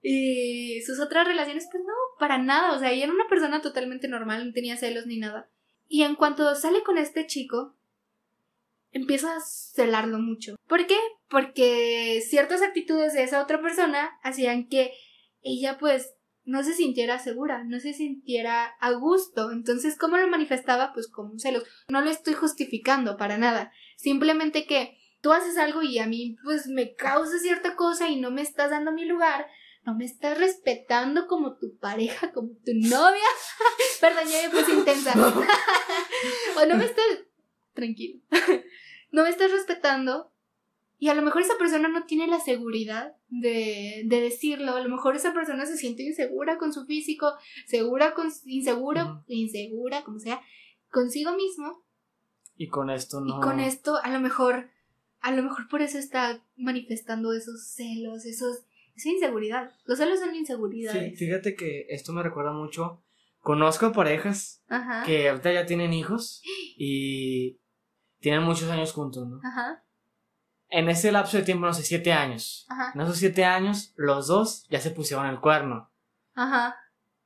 Y 0.00 0.80
sus 0.82 1.00
otras 1.00 1.26
relaciones 1.26 1.68
pues 1.70 1.82
no, 1.84 1.92
para 2.18 2.38
nada, 2.38 2.72
o 2.72 2.78
sea, 2.78 2.90
ella 2.90 3.04
era 3.04 3.12
una 3.12 3.28
persona 3.28 3.60
totalmente 3.60 4.08
normal, 4.08 4.46
no 4.46 4.52
tenía 4.52 4.76
celos 4.76 5.06
ni 5.06 5.18
nada. 5.18 5.50
Y 5.88 6.02
en 6.02 6.14
cuanto 6.14 6.54
sale 6.54 6.82
con 6.82 6.98
este 6.98 7.26
chico, 7.26 7.76
empieza 8.92 9.36
a 9.36 9.40
celarlo 9.40 10.18
mucho. 10.18 10.56
¿Por 10.66 10.86
qué? 10.86 10.98
Porque 11.28 12.22
ciertas 12.26 12.62
actitudes 12.62 13.12
de 13.12 13.24
esa 13.24 13.42
otra 13.42 13.60
persona 13.60 14.18
hacían 14.22 14.68
que 14.68 14.92
ella 15.42 15.78
pues 15.78 16.14
no 16.48 16.64
se 16.64 16.72
sintiera 16.72 17.18
segura, 17.18 17.62
no 17.62 17.78
se 17.78 17.92
sintiera 17.92 18.64
a 18.80 18.92
gusto. 18.92 19.52
Entonces, 19.52 19.98
¿cómo 19.98 20.16
lo 20.16 20.26
manifestaba? 20.28 20.94
Pues 20.94 21.06
como 21.06 21.38
celos. 21.38 21.64
No 21.90 22.00
lo 22.00 22.08
estoy 22.08 22.32
justificando 22.32 23.18
para 23.18 23.36
nada. 23.36 23.70
Simplemente 23.98 24.66
que 24.66 24.96
tú 25.20 25.32
haces 25.32 25.58
algo 25.58 25.82
y 25.82 25.98
a 25.98 26.06
mí 26.06 26.38
pues 26.42 26.66
me 26.66 26.94
causa 26.94 27.38
cierta 27.38 27.76
cosa 27.76 28.08
y 28.08 28.18
no 28.18 28.30
me 28.30 28.40
estás 28.40 28.70
dando 28.70 28.92
mi 28.92 29.04
lugar. 29.04 29.46
No 29.84 29.94
me 29.94 30.06
estás 30.06 30.38
respetando 30.38 31.26
como 31.26 31.58
tu 31.58 31.76
pareja, 31.76 32.32
como 32.32 32.48
tu 32.64 32.72
novia. 32.72 33.28
Perdón, 34.00 34.24
ya 34.26 34.48
me 34.48 34.48
puse 34.48 34.72
intensa. 34.72 35.12
o 36.56 36.66
no 36.66 36.76
me 36.76 36.86
estás... 36.86 37.04
Tranquilo. 37.74 38.22
no 39.12 39.24
me 39.24 39.28
estás 39.28 39.50
respetando 39.50 40.32
y 40.98 41.08
a 41.08 41.14
lo 41.14 41.22
mejor 41.22 41.42
esa 41.42 41.56
persona 41.58 41.88
no 41.88 42.04
tiene 42.04 42.26
la 42.26 42.40
seguridad 42.40 43.14
de, 43.28 44.02
de 44.06 44.20
decirlo. 44.20 44.74
A 44.74 44.80
lo 44.80 44.88
mejor 44.88 45.14
esa 45.16 45.32
persona 45.32 45.64
se 45.66 45.76
siente 45.76 46.02
insegura 46.02 46.58
con 46.58 46.72
su 46.72 46.86
físico, 46.86 47.32
segura 47.66 48.14
con 48.14 48.28
inseguro, 48.46 49.02
Ujú. 49.04 49.24
insegura, 49.28 50.02
como 50.04 50.18
sea, 50.18 50.40
consigo 50.90 51.34
mismo. 51.36 51.84
Y 52.56 52.68
con 52.68 52.90
esto 52.90 53.20
no. 53.20 53.38
Y 53.38 53.40
con 53.40 53.60
esto, 53.60 53.96
a 54.02 54.10
lo 54.10 54.18
mejor, 54.18 54.70
a 55.20 55.30
lo 55.30 55.42
mejor 55.42 55.68
por 55.68 55.82
eso 55.82 55.98
está 55.98 56.44
manifestando 56.56 57.32
esos 57.32 57.68
celos, 57.68 58.24
esos, 58.26 58.64
esa 58.96 59.08
inseguridad. 59.10 59.70
Los 59.84 59.98
celos 59.98 60.18
son 60.18 60.30
Sí, 60.32 60.38
inseguridades. 60.38 61.18
fíjate 61.18 61.54
que 61.54 61.86
esto 61.90 62.12
me 62.12 62.22
recuerda 62.24 62.52
mucho. 62.52 63.04
Conozco 63.40 63.92
parejas 63.92 64.64
Ajá. 64.68 65.04
que 65.06 65.28
ahorita 65.28 65.52
ya 65.52 65.64
tienen 65.64 65.92
hijos 65.92 66.42
y 66.76 67.60
tienen 68.18 68.42
muchos 68.42 68.68
años 68.68 68.92
juntos, 68.92 69.28
¿no? 69.28 69.40
Ajá. 69.44 69.84
En 70.70 70.88
ese 70.88 71.12
lapso 71.12 71.36
de 71.38 71.44
tiempo, 71.44 71.66
no 71.66 71.72
sé, 71.72 71.82
siete 71.82 72.12
años. 72.12 72.66
Ajá. 72.68 72.92
En 72.94 73.00
esos 73.00 73.16
siete 73.16 73.44
años, 73.44 73.92
los 73.96 74.26
dos 74.26 74.66
ya 74.68 74.80
se 74.80 74.90
pusieron 74.90 75.26
el 75.26 75.40
cuerno. 75.40 75.90
Ajá. 76.34 76.76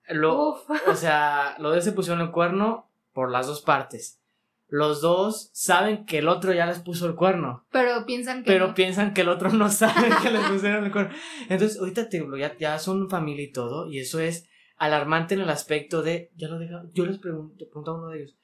Lo, 0.08 0.50
Uf. 0.50 0.70
o 0.88 0.94
sea, 0.94 1.56
los 1.58 1.74
dos 1.74 1.84
se 1.84 1.92
pusieron 1.92 2.20
el 2.20 2.30
cuerno 2.30 2.90
por 3.12 3.30
las 3.30 3.46
dos 3.46 3.62
partes. 3.62 4.20
Los 4.68 5.02
dos 5.02 5.50
saben 5.52 6.06
que 6.06 6.18
el 6.18 6.28
otro 6.28 6.54
ya 6.54 6.64
les 6.64 6.78
puso 6.78 7.06
el 7.06 7.14
cuerno, 7.14 7.66
Pero 7.70 8.06
piensan 8.06 8.42
que. 8.42 8.50
pero 8.50 8.68
no. 8.68 8.74
piensan 8.74 9.12
que 9.12 9.20
el 9.20 9.28
otro 9.28 9.50
no 9.50 9.68
sabe 9.70 10.08
que 10.22 10.30
les 10.30 10.42
pusieron 10.48 10.84
el 10.86 10.92
cuerno. 10.92 11.14
Entonces, 11.50 11.78
ahorita 11.78 12.08
te 12.08 12.20
digo, 12.20 12.38
ya, 12.38 12.56
ya 12.56 12.78
son 12.78 13.10
familia 13.10 13.44
y 13.44 13.52
todo, 13.52 13.86
y 13.90 13.98
eso 13.98 14.18
es 14.18 14.48
alarmante 14.78 15.34
en 15.34 15.42
el 15.42 15.50
aspecto 15.50 16.02
de, 16.02 16.30
ya 16.36 16.48
lo 16.48 16.58
deja, 16.58 16.84
yo 16.94 17.04
les 17.04 17.18
pregunto, 17.18 17.66
pregunto 17.66 17.90
a 17.90 17.98
uno 17.98 18.08
de 18.08 18.20
ellos, 18.20 18.38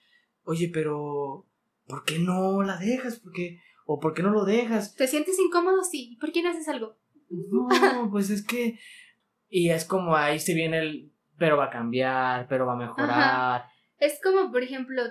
oye, 0.45 0.71
pero, 0.73 1.47
¿por 1.87 2.05
qué 2.05 2.19
no 2.19 2.62
la 2.62 2.76
dejas? 2.76 3.21
¿Por 3.21 3.33
qué? 3.33 3.61
¿O 3.90 3.99
por 3.99 4.12
qué 4.12 4.23
no 4.23 4.28
lo 4.28 4.45
dejas? 4.45 4.95
¿Te 4.97 5.07
sientes 5.07 5.38
incómodo? 5.38 5.83
Sí. 5.83 6.11
¿Y 6.12 6.16
por 6.16 6.30
qué 6.30 6.42
no 6.42 6.50
haces 6.50 6.68
algo? 6.68 6.99
No, 7.30 8.09
pues 8.11 8.28
es 8.28 8.47
que. 8.47 8.78
Y 9.49 9.71
es 9.71 9.87
como 9.87 10.14
ahí 10.14 10.38
se 10.38 10.52
viene 10.52 10.78
el. 10.80 11.12
Pero 11.38 11.57
va 11.57 11.64
a 11.64 11.71
cambiar, 11.71 12.47
pero 12.49 12.66
va 12.66 12.75
a 12.75 12.76
mejorar. 12.76 13.64
Es 13.97 14.21
como, 14.23 14.52
por 14.52 14.62
ejemplo, 14.62 15.02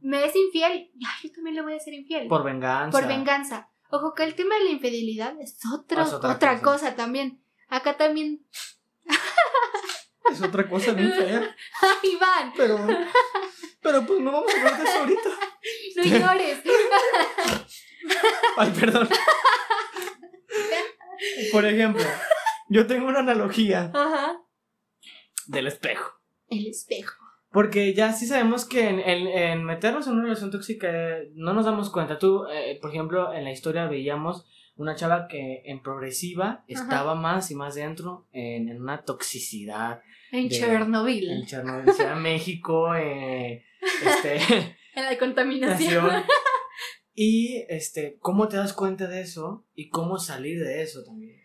me 0.00 0.24
es 0.24 0.34
infiel. 0.34 0.90
Ya, 0.96 1.08
yo 1.22 1.30
también 1.32 1.54
le 1.54 1.62
voy 1.62 1.74
a 1.74 1.78
ser 1.78 1.94
infiel. 1.94 2.26
Por 2.26 2.42
venganza. 2.42 2.98
Por 2.98 3.06
venganza. 3.06 3.70
Ojo 3.90 4.14
que 4.14 4.24
el 4.24 4.34
tema 4.34 4.56
de 4.58 4.64
la 4.64 4.70
infidelidad 4.70 5.40
es 5.40 5.60
otro, 5.72 6.02
Es 6.02 6.12
otra 6.12 6.32
otra, 6.32 6.60
cosa. 6.60 6.72
cosa. 6.72 6.96
también. 6.96 7.40
Acá 7.68 7.96
también. 7.96 8.44
Es 10.32 10.42
otra 10.42 10.68
cosa 10.68 10.92
bien 10.92 11.12
fea. 11.12 11.56
Iván, 12.02 12.52
Pero. 12.56 12.78
Pero 13.80 14.04
pues 14.06 14.20
no 14.20 14.32
vamos 14.32 14.52
a 14.52 14.56
hablar 14.58 14.78
de 14.78 14.84
eso 14.88 14.98
ahorita. 14.98 15.30
no 15.96 16.04
llores. 16.18 16.58
Ay, 18.56 18.72
perdón. 18.78 19.08
Por 21.52 21.64
ejemplo, 21.66 22.04
yo 22.68 22.86
tengo 22.86 23.06
una 23.08 23.20
analogía 23.20 23.90
Ajá. 23.94 24.40
del 25.46 25.66
espejo. 25.66 26.12
El 26.48 26.66
espejo. 26.68 27.14
Porque 27.50 27.94
ya 27.94 28.12
sí 28.12 28.26
sabemos 28.26 28.64
que 28.66 28.88
en, 28.88 29.00
en- 29.00 29.26
en 29.28 29.64
meternos 29.64 30.06
en 30.06 30.14
una 30.14 30.24
relación 30.24 30.50
tóxica 30.50 30.88
eh, 30.90 31.30
no 31.34 31.54
nos 31.54 31.64
damos 31.64 31.90
cuenta. 31.90 32.18
Tú, 32.18 32.44
eh, 32.52 32.78
por 32.80 32.90
ejemplo, 32.90 33.32
en 33.32 33.44
la 33.44 33.50
historia 33.52 33.86
veíamos 33.86 34.46
una 34.78 34.94
chava 34.96 35.28
que 35.28 35.62
en 35.66 35.82
progresiva 35.82 36.64
estaba 36.68 37.14
más 37.14 37.50
y 37.50 37.54
más 37.54 37.74
dentro 37.74 38.26
en, 38.32 38.68
en 38.70 38.80
una 38.80 39.02
toxicidad. 39.02 40.00
En 40.32 40.48
De- 40.48 40.54
Chernobyl. 40.56 41.30
En 41.30 41.46
Chernobyl, 41.46 41.92
Ciudad 41.92 42.16
México, 42.16 42.94
eh, 42.94 43.64
este, 44.04 44.36
En 44.94 45.04
la 45.04 45.18
contaminación. 45.18 46.06
nación. 46.06 46.24
Y 47.20 47.64
este, 47.68 48.16
¿cómo 48.20 48.46
te 48.46 48.56
das 48.58 48.72
cuenta 48.72 49.08
de 49.08 49.20
eso? 49.22 49.66
Y 49.74 49.88
cómo 49.88 50.18
salir 50.20 50.60
de 50.62 50.82
eso 50.82 51.02
también. 51.04 51.36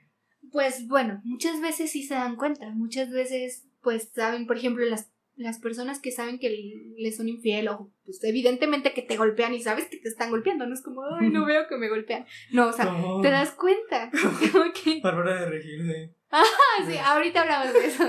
Pues 0.51 0.87
bueno, 0.87 1.19
muchas 1.23 1.61
veces 1.61 1.91
sí 1.91 2.03
se 2.03 2.13
dan 2.13 2.35
cuenta. 2.35 2.69
Muchas 2.69 3.09
veces, 3.09 3.65
pues 3.81 4.11
saben, 4.13 4.45
por 4.45 4.57
ejemplo, 4.57 4.85
las, 4.85 5.11
las 5.35 5.59
personas 5.59 5.99
que 5.99 6.11
saben 6.11 6.37
que 6.39 6.49
les 6.97 7.17
son 7.17 7.27
infiel 7.27 7.67
o 7.69 7.91
pues 8.05 8.23
evidentemente 8.23 8.93
que 8.93 9.01
te 9.01 9.17
golpean 9.17 9.53
y 9.53 9.61
sabes 9.61 9.85
que 9.89 9.97
te 9.97 10.07
están 10.07 10.29
golpeando. 10.29 10.65
No 10.67 10.73
es 10.73 10.81
como, 10.83 11.01
ay, 11.19 11.29
no 11.29 11.45
veo 11.45 11.67
que 11.67 11.77
me 11.77 11.89
golpean. 11.89 12.25
No, 12.51 12.67
o 12.67 12.73
sea, 12.73 12.85
No. 12.85 13.21
te 13.21 13.29
das 13.31 13.51
cuenta. 13.51 14.11
Ok. 14.69 15.01
Bárbara 15.01 15.41
de 15.41 15.49
Regil, 15.49 15.87
de- 15.87 16.13
Ah, 16.29 16.43
sí, 16.87 16.97
ahorita 16.97 17.41
hablamos 17.41 17.73
de 17.73 17.85
eso. 17.85 18.03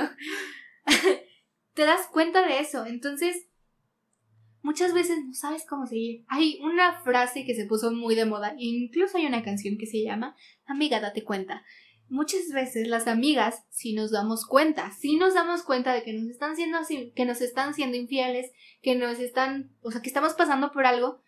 te 1.74 1.82
das 1.84 2.06
cuenta 2.08 2.46
de 2.46 2.58
eso. 2.60 2.86
Entonces, 2.86 3.48
muchas 4.62 4.94
veces 4.94 5.18
no 5.24 5.34
sabes 5.34 5.64
cómo 5.68 5.86
seguir. 5.86 6.24
Hay 6.28 6.58
una 6.62 7.02
frase 7.02 7.44
que 7.44 7.54
se 7.54 7.66
puso 7.66 7.90
muy 7.92 8.14
de 8.14 8.24
moda, 8.26 8.54
incluso 8.58 9.18
hay 9.18 9.26
una 9.26 9.42
canción 9.42 9.76
que 9.78 9.86
se 9.86 10.02
llama 10.02 10.36
Amiga, 10.66 11.00
date 11.00 11.22
cuenta. 11.24 11.64
Muchas 12.08 12.50
veces 12.52 12.86
las 12.86 13.06
amigas, 13.06 13.64
si 13.70 13.94
nos 13.94 14.10
damos 14.10 14.46
cuenta, 14.46 14.92
si 14.92 15.16
nos 15.16 15.34
damos 15.34 15.62
cuenta 15.62 15.92
de 15.92 16.02
que 16.02 16.12
nos 16.12 16.28
están 16.28 16.54
siendo 16.54 16.78
así- 16.78 17.12
que 17.16 17.24
nos 17.24 17.40
están 17.40 17.74
siendo 17.74 17.96
infieles, 17.96 18.52
que 18.82 18.94
nos 18.94 19.18
están, 19.18 19.70
o 19.82 19.90
sea, 19.90 20.02
que 20.02 20.08
estamos 20.08 20.34
pasando 20.34 20.70
por 20.70 20.86
algo, 20.86 21.22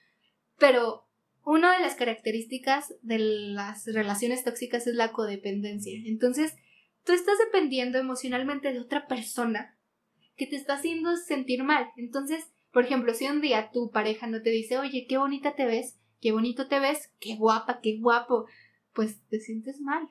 pero 0.58 1.06
una 1.44 1.72
de 1.72 1.80
las 1.80 1.94
características 1.94 2.94
de 3.02 3.18
las 3.18 3.86
relaciones 3.86 4.44
tóxicas 4.44 4.86
es 4.86 4.94
la 4.94 5.12
codependencia. 5.12 5.98
Entonces, 6.04 6.54
tú 7.04 7.12
estás 7.12 7.38
dependiendo 7.38 7.98
emocionalmente 7.98 8.72
de 8.72 8.80
otra 8.80 9.06
persona 9.06 9.78
que 10.36 10.46
te 10.46 10.56
está 10.56 10.74
haciendo 10.74 11.16
sentir 11.16 11.62
mal. 11.62 11.88
Entonces, 11.96 12.52
por 12.72 12.84
ejemplo, 12.84 13.14
si 13.14 13.26
un 13.26 13.40
día 13.40 13.70
tu 13.72 13.90
pareja 13.90 14.26
no 14.26 14.42
te 14.42 14.50
dice, 14.50 14.76
oye, 14.78 15.06
qué 15.08 15.16
bonita 15.16 15.54
te 15.54 15.64
ves, 15.64 15.98
qué 16.20 16.32
bonito 16.32 16.68
te 16.68 16.80
ves, 16.80 17.10
qué 17.20 17.36
guapa, 17.36 17.80
qué 17.80 17.98
guapo, 17.98 18.46
pues 18.92 19.20
te 19.28 19.40
sientes 19.40 19.80
mal. 19.80 20.08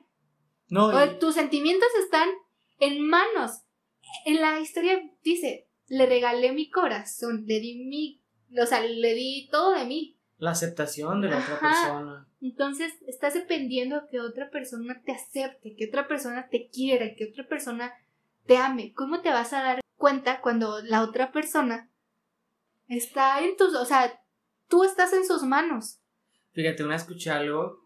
No, 0.68 0.86
O 0.86 1.04
y- 1.04 1.18
tus 1.18 1.34
sentimientos 1.34 1.88
están 2.02 2.28
en 2.80 3.00
manos. 3.06 3.62
En 4.24 4.40
la 4.40 4.60
historia 4.60 5.00
dice, 5.22 5.68
le 5.88 6.06
regalé 6.06 6.52
mi 6.52 6.70
corazón, 6.70 7.44
le 7.46 7.60
di 7.60 7.84
mi, 7.84 8.22
o 8.60 8.66
sea, 8.66 8.80
le 8.80 9.14
di 9.14 9.48
todo 9.50 9.72
de 9.72 9.84
mí. 9.84 10.12
la 10.38 10.50
aceptación 10.50 11.20
de 11.22 11.28
la 11.30 11.38
otra 11.38 11.58
persona. 11.60 12.28
Entonces, 12.42 12.92
estás 13.06 13.32
dependiendo 13.34 14.02
que 14.10 14.20
otra 14.20 14.50
persona 14.50 15.00
te 15.04 15.12
acepte, 15.12 15.74
que 15.74 15.86
otra 15.88 16.06
persona 16.06 16.48
te 16.50 16.68
quiera, 16.68 17.14
que 17.14 17.30
otra 17.30 17.48
persona 17.48 17.94
te 18.46 18.58
ame. 18.58 18.92
¿Cómo 18.92 19.22
te 19.22 19.30
vas 19.30 19.52
a 19.54 19.62
dar 19.62 19.80
cuenta 19.96 20.42
cuando 20.42 20.82
la 20.82 21.02
otra 21.02 21.32
persona 21.32 21.90
está 22.88 23.40
en 23.42 23.56
tus, 23.56 23.74
o 23.74 23.84
sea, 23.84 24.20
tú 24.68 24.84
estás 24.84 25.12
en 25.14 25.24
sus 25.26 25.42
manos? 25.42 26.00
Fíjate, 26.52 26.84
una 26.84 26.96
escuché 26.96 27.30
algo. 27.30 27.85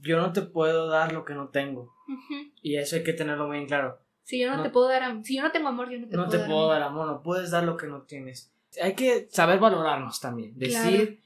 Yo 0.00 0.18
no 0.18 0.32
te 0.32 0.42
puedo 0.42 0.88
dar 0.88 1.12
lo 1.12 1.24
que 1.24 1.34
no 1.34 1.48
tengo. 1.48 1.92
Ujú. 2.08 2.34
Y 2.62 2.76
eso 2.76 2.96
hay 2.96 3.02
que 3.04 3.12
tenerlo 3.12 3.48
bien 3.48 3.66
claro. 3.66 3.98
Si 4.22 4.40
yo 4.40 4.50
no, 4.50 4.56
No. 4.58 4.62
te 4.64 4.70
puedo 4.70 4.88
dar, 4.88 5.22
si 5.24 5.36
yo 5.36 5.42
no 5.42 5.52
tengo 5.52 5.68
amor, 5.68 5.88
yo 5.90 5.98
no 6.00 6.08
te 6.08 6.16
no 6.16 6.24
puedo 6.24 6.30
te 6.30 6.38
dar 6.38 6.46
puedo 6.46 6.60
amor. 6.64 6.72
dar 6.74 6.82
amor, 6.82 7.06
no 7.06 7.22
puedes 7.22 7.50
dar 7.50 7.64
lo 7.64 7.76
que 7.76 7.86
no 7.86 8.02
tienes. 8.02 8.52
Hay 8.82 8.94
que 8.94 9.28
saber 9.30 9.58
valorarnos 9.58 10.20
también. 10.20 10.58
Decir 10.58 11.22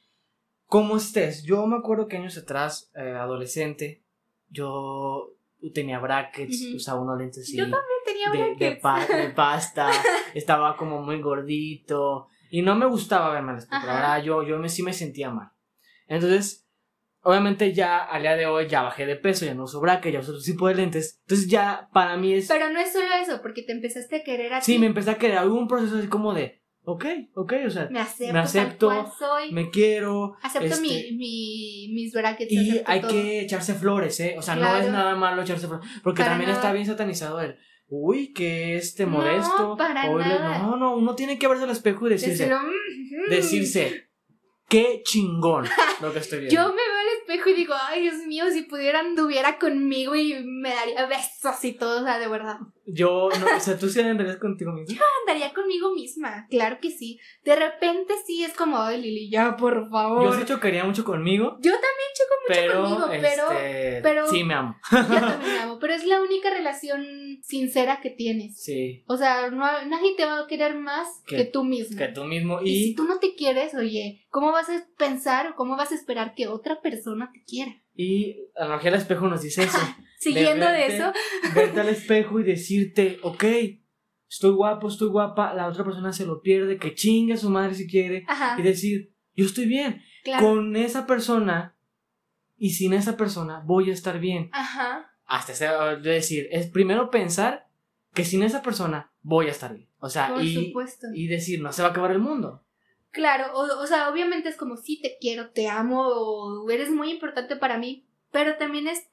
cómo 0.66 0.96
estés. 0.96 1.42
Yo 1.42 1.66
me 1.66 1.76
acuerdo 1.78 2.06
que 2.08 2.16
años 2.18 2.36
atrás, 2.38 2.90
eh, 2.94 3.00
adolescente, 3.18 4.02
yo 4.50 5.32
tenía 5.74 5.98
brackets, 5.98 6.62
Ujú. 6.68 6.76
usaba 6.76 7.00
unos 7.00 7.18
lentes 7.18 7.42
así 7.44 7.56
Yo 7.56 7.64
también 7.64 7.80
tenía 8.04 8.30
de, 8.30 8.38
de, 8.38 8.54
brackets. 8.76 8.82
pa- 8.82 9.06
de 9.06 9.30
pasta, 9.34 9.90
estaba 10.34 10.76
como 10.76 11.02
muy 11.02 11.20
gordito 11.20 12.28
y 12.50 12.62
no 12.62 12.74
me 12.74 12.86
gustaba 12.86 13.30
verme 13.32 13.52
al 13.52 13.58
espejo. 13.58 13.86
Yo, 14.24 14.42
yo 14.42 14.58
me, 14.58 14.68
sí 14.68 14.82
me 14.82 14.92
sentía 14.92 15.30
mal. 15.30 15.50
Entonces, 16.06 16.60
obviamente 17.22 17.72
ya 17.72 17.98
al 17.98 18.22
día 18.22 18.36
de 18.36 18.46
hoy 18.46 18.66
ya 18.68 18.82
bajé 18.82 19.06
de 19.06 19.16
peso, 19.16 19.44
ya 19.46 19.54
no 19.54 19.64
uso 19.64 19.80
brackets, 19.80 20.12
ya 20.12 20.20
uso 20.20 20.32
otro 20.32 20.42
tipo 20.42 20.68
de 20.68 20.74
lentes. 20.74 21.18
Entonces 21.22 21.48
ya 21.48 21.88
para 21.92 22.16
mí 22.16 22.32
es... 22.34 22.48
Pero 22.48 22.70
no 22.70 22.80
es 22.80 22.92
solo 22.92 23.06
eso, 23.22 23.40
porque 23.42 23.62
te 23.62 23.72
empezaste 23.72 24.16
a 24.16 24.22
querer 24.24 24.52
a 24.54 24.60
Sí, 24.60 24.72
ti. 24.74 24.78
me 24.78 24.86
empecé 24.86 25.10
a 25.10 25.18
querer. 25.18 25.44
Hubo 25.46 25.58
un 25.58 25.68
proceso 25.68 25.98
así 25.98 26.08
como 26.08 26.32
de, 26.34 26.62
ok, 26.82 27.04
ok, 27.34 27.52
o 27.66 27.70
sea, 27.70 27.88
Me 27.90 28.00
acepto, 28.00 28.32
me 28.32 28.38
acepto, 28.38 28.88
tal 28.88 29.02
cual 29.04 29.12
soy. 29.18 29.52
me 29.52 29.70
quiero. 29.70 30.34
acepto 30.42 30.66
este, 30.74 30.80
mi, 30.80 31.16
mi, 31.16 31.90
mis 31.94 32.12
brackets. 32.12 32.50
Y 32.50 32.80
hay 32.86 33.00
todo. 33.00 33.10
que 33.10 33.40
echarse 33.40 33.74
flores, 33.74 34.18
¿eh? 34.20 34.34
O 34.38 34.42
sea, 34.42 34.56
no 34.56 34.76
es 34.76 34.90
nada 34.90 35.14
malo 35.14 35.42
echarse 35.42 35.66
flores. 35.66 35.86
Porque 36.02 36.18
Para 36.22 36.32
también 36.32 36.50
está 36.50 36.72
bien 36.72 36.86
satanizado 36.86 37.40
el, 37.40 37.56
uy, 37.88 38.32
que 38.32 38.76
este 38.76 39.04
No, 39.04 39.10
modesto. 39.18 39.76
para 39.76 40.08
o 40.10 40.18
el- 40.20 40.26
nada. 40.26 40.58
no, 40.60 40.76
no, 40.76 40.96
uno 40.96 41.14
tiene 41.14 41.38
que 41.38 41.48
verse 41.48 41.64
al 41.64 41.70
espejo 41.70 42.06
y 42.06 42.10
decirse, 42.10 42.44
Decirlo, 42.44 42.60
"Mm, 42.62 43.26
mm". 43.26 43.30
decirse, 43.30 44.06
qué 44.68 45.02
chingón 45.04 45.64
lo 46.00 46.12
que 46.12 46.20
estoy 46.20 46.38
viendo. 46.40 46.54
Yo 46.54 46.68
me 46.72 46.82
espejo 47.30 47.50
y 47.50 47.54
digo, 47.54 47.75
ay, 47.88 48.02
Dios 48.02 48.16
mío, 48.26 48.44
si 48.50 48.62
pudieran, 48.62 49.06
anduviera 49.06 49.58
conmigo 49.58 50.14
y 50.14 50.34
me 50.44 50.70
daría 50.75 51.06
besos 51.06 51.64
y 51.64 51.72
todo, 51.72 52.00
o 52.00 52.04
sea, 52.04 52.18
de 52.18 52.28
verdad. 52.28 52.58
Yo, 52.87 53.28
no, 53.38 53.46
o 53.56 53.60
sea, 53.60 53.78
tú 53.78 53.88
sí 53.88 54.00
andarías 54.00 54.37
contigo 54.38 54.72
mismo. 54.72 55.00
Andaría 55.26 55.52
conmigo 55.54 55.92
misma, 55.94 56.46
claro 56.50 56.78
que 56.80 56.90
sí. 56.90 57.18
De 57.44 57.54
repente 57.56 58.14
sí 58.26 58.42
es 58.44 58.52
como, 58.54 58.78
ay, 58.78 59.00
Lili, 59.00 59.30
ya, 59.30 59.56
por 59.56 59.88
favor. 59.90 60.25
Yo 60.25 60.32
sí 60.38 60.44
chocaría 60.44 60.84
mucho 60.84 61.04
conmigo, 61.04 61.56
Yo 61.60 61.72
también 61.72 62.10
choco 62.14 62.34
mucho 62.49 62.60
pero, 62.60 62.82
conmigo, 62.82 63.06
pero 63.20 63.50
este, 63.52 64.00
pero- 64.02 64.26
sí 64.28 64.44
me 64.44 64.54
amo. 64.54 64.76
yo 64.90 64.99
también 65.20 65.52
me 65.52 65.58
amo. 65.60 65.78
Pero 65.78 65.94
es 65.94 66.04
la 66.04 66.20
única 66.20 66.50
relación 66.50 67.04
sincera 67.42 68.00
que 68.00 68.10
tienes. 68.10 68.60
Sí, 68.60 69.04
O 69.06 69.16
sea, 69.16 69.50
no, 69.50 69.58
nadie 69.87 70.14
te 70.16 70.25
va 70.25 70.40
a 70.40 70.46
querer 70.46 70.75
más 70.76 71.06
Que- 71.26 71.37
que, 71.37 71.44
tú 71.44 71.64
mismo. 71.64 71.96
que 71.96 72.09
tú 72.09 72.24
mismo 72.24 72.61
y 72.62 72.85
si 72.87 72.94
tú 72.94 73.05
no 73.05 73.18
te 73.18 73.35
quieres, 73.35 73.74
oye, 73.74 74.19
¿cómo 74.31 74.51
vas 74.53 74.69
a 74.71 74.87
pensar 74.97 75.49
o 75.49 75.55
cómo 75.57 75.77
vas 75.77 75.93
a 75.93 75.95
esperar 75.95 76.35
que 76.35 76.49
otra 76.49 76.81
persona 76.81 77.31
te 77.33 77.43
quiera? 77.45 77.73
y 77.95 78.37
la 78.57 78.64
analogía 78.64 78.90
del 78.93 79.01
espejo 79.01 79.29
nos 79.29 79.43
dice 79.43 79.64
eso. 79.64 79.79
Siguiendo 80.19 80.64
de, 80.66 80.73
verte- 80.73 80.97
eso, 80.97 81.12
verte 81.55 81.81
al 81.81 81.88
espejo 81.90 82.40
y 82.40 82.45
decirte, 82.45 83.19
ok, 83.23 83.45
estoy 84.29 84.53
guapo, 84.53 84.88
estoy 84.88 85.09
guapa, 85.09 85.53
la 85.55 85.66
otra 85.66 85.85
persona 85.85 86.12
se 86.12 86.25
lo 86.25 86.40
pierde, 86.40 86.79
que 86.79 86.95
chingue 86.95 87.35
a 87.35 87.37
su 87.37 87.51
madre 87.51 87.75
si 87.75 87.87
quiere, 87.87 88.25
ajá, 88.27 88.57
y 88.59 88.62
decir, 88.62 89.12
yo 89.35 89.45
estoy 89.45 89.66
bien, 89.66 90.03
claro, 90.25 90.47
con 90.47 90.77
esa 90.77 91.07
persona 91.07 91.77
y 92.57 92.71
sin 92.71 92.93
esa 92.95 93.16
persona 93.16 93.62
voy 93.66 93.90
a 93.90 93.95
estar 93.95 94.19
bien. 94.19 94.49
ajá, 94.53 95.11
Hasta 95.27 95.97
de 95.97 96.11
decir, 96.11 96.49
es 96.51 96.69
primero 96.69 97.11
pensar 97.11 97.69
que 98.14 98.25
sin 98.25 98.43
esa 98.43 98.62
persona 98.62 99.12
voy 99.23 99.47
a 99.47 99.51
estar 99.51 99.75
bien. 99.75 99.88
O 99.99 100.09
sea, 100.09 100.35
por 100.35 100.43
y, 100.43 100.55
supuesto. 100.55 101.07
y 101.14 101.27
decir, 101.27 101.61
no 101.61 101.73
se 101.73 101.83
va 101.83 101.88
a 101.88 101.90
acabar 101.90 102.11
el 102.12 102.19
mundo. 102.19 102.64
Claro, 103.11 103.53
o, 103.55 103.87
sea, 103.87 104.09
obviamente 104.09 104.49
es 104.49 104.57
como 104.57 104.77
sí 104.77 105.01
te 105.01 105.16
quiero, 105.20 105.51
te 105.51 105.68
amo, 105.68 106.07
o 106.07 106.70
eres 106.70 106.90
muy 106.90 107.11
importante 107.11 107.57
para 107.57 107.77
mí, 107.77 108.07
pero 108.31 108.57
también 108.57 108.87
es 108.87 109.09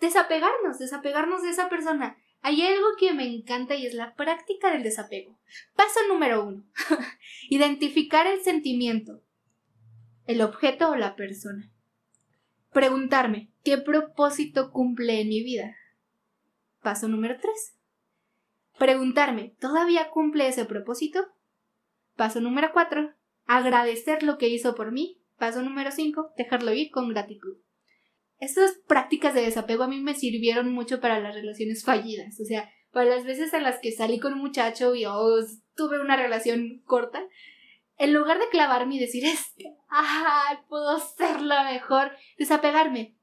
desapegarnos, 0.00 0.78
desapegarnos 0.78 1.42
de 1.42 1.50
esa 1.50 1.68
persona. 1.68 2.16
Hay 2.40 2.62
algo 2.62 2.86
que 2.98 3.12
me 3.12 3.24
encanta 3.24 3.74
y 3.74 3.86
es 3.86 3.92
la 3.92 4.14
práctica 4.14 4.70
del 4.70 4.82
desapego. 4.82 5.38
Paso 5.74 6.00
número 6.08 6.44
uno. 6.44 6.64
Identificar 7.50 8.26
el 8.26 8.40
sentimiento, 8.40 9.20
el 10.26 10.40
objeto 10.40 10.90
o 10.90 10.96
la 10.96 11.14
persona. 11.14 11.70
Preguntarme, 12.72 13.50
¿qué 13.64 13.76
propósito 13.76 14.70
cumple 14.70 15.20
en 15.20 15.28
mi 15.28 15.42
vida? 15.42 15.76
Paso 16.82 17.08
número 17.08 17.36
tres. 17.40 17.74
Preguntarme, 18.78 19.54
¿todavía 19.58 20.10
cumple 20.10 20.48
ese 20.48 20.64
propósito? 20.64 21.26
Paso 22.16 22.40
número 22.40 22.70
4. 22.72 23.15
Agradecer 23.46 24.22
lo 24.22 24.38
que 24.38 24.48
hizo 24.48 24.74
por 24.74 24.92
mí. 24.92 25.22
Paso 25.38 25.62
número 25.62 25.90
5. 25.90 26.32
Dejarlo 26.36 26.72
ir 26.72 26.90
con 26.90 27.08
gratitud. 27.08 27.56
Estas 28.38 28.72
prácticas 28.86 29.34
de 29.34 29.42
desapego 29.42 29.84
a 29.84 29.88
mí 29.88 30.00
me 30.00 30.14
sirvieron 30.14 30.72
mucho 30.72 31.00
para 31.00 31.20
las 31.20 31.34
relaciones 31.34 31.84
fallidas. 31.84 32.38
O 32.40 32.44
sea, 32.44 32.70
para 32.92 33.10
las 33.16 33.24
veces 33.24 33.52
en 33.54 33.62
las 33.62 33.78
que 33.80 33.92
salí 33.92 34.18
con 34.18 34.34
un 34.34 34.40
muchacho 34.40 34.94
y 34.94 35.04
oh, 35.06 35.38
tuve 35.74 36.00
una 36.00 36.16
relación 36.16 36.82
corta. 36.84 37.22
En 37.98 38.12
lugar 38.12 38.38
de 38.38 38.48
clavarme 38.50 38.96
y 38.96 38.98
decir, 38.98 39.24
es 39.24 39.54
ah, 39.90 40.62
puedo 40.68 40.98
serlo 40.98 41.54
mejor, 41.64 42.12
desapegarme 42.38 43.16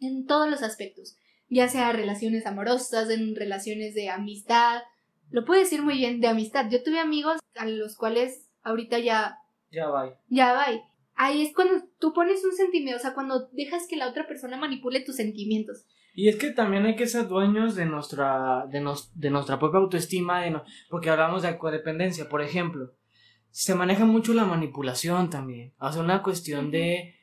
en 0.00 0.24
todos 0.26 0.48
los 0.48 0.62
aspectos. 0.62 1.16
Ya 1.48 1.68
sea 1.68 1.92
relaciones 1.92 2.46
amorosas, 2.46 3.10
en 3.10 3.36
relaciones 3.36 3.94
de 3.94 4.08
amistad, 4.08 4.82
lo 5.30 5.44
puedo 5.44 5.60
decir 5.60 5.82
muy 5.82 5.94
bien 5.94 6.20
de 6.20 6.28
amistad. 6.28 6.66
Yo 6.70 6.82
tuve 6.82 6.98
amigos 7.00 7.38
a 7.56 7.66
los 7.66 7.96
cuales 7.96 8.48
ahorita 8.62 8.98
ya, 8.98 9.38
Ya 9.74 9.88
va. 9.88 10.14
ya 10.28 10.52
va. 10.52 10.66
Ahí 11.16 11.42
es 11.42 11.54
cuando 11.54 11.84
tú 12.00 12.12
pones 12.12 12.44
un 12.44 12.52
sentimiento, 12.52 12.96
o 12.98 13.00
sea, 13.02 13.14
cuando 13.14 13.48
dejas 13.52 13.86
que 13.88 13.96
la 13.96 14.08
otra 14.08 14.26
persona 14.26 14.56
manipule 14.56 15.00
tus 15.00 15.16
sentimientos. 15.16 15.84
Y 16.12 16.28
es 16.28 16.36
que 16.36 16.50
también 16.50 16.86
hay 16.86 16.96
que 16.96 17.06
ser 17.06 17.28
dueños 17.28 17.74
de 17.76 17.86
nuestra, 17.86 18.66
de, 18.70 18.80
nos- 18.80 19.10
de 19.18 19.30
nuestra 19.30 19.58
propia 19.58 19.78
autoestima, 19.80 20.40
de 20.40 20.50
no- 20.50 20.64
porque 20.90 21.10
hablamos 21.10 21.42
de 21.42 21.56
codependencia, 21.58 22.28
por 22.28 22.42
ejemplo. 22.42 22.92
Se 23.50 23.74
maneja 23.76 24.04
mucho 24.04 24.34
la 24.34 24.44
manipulación 24.44 25.30
también. 25.30 25.72
O 25.78 25.90
sea, 25.92 26.02
una 26.02 26.22
cuestión 26.22 26.70
de, 26.72 27.14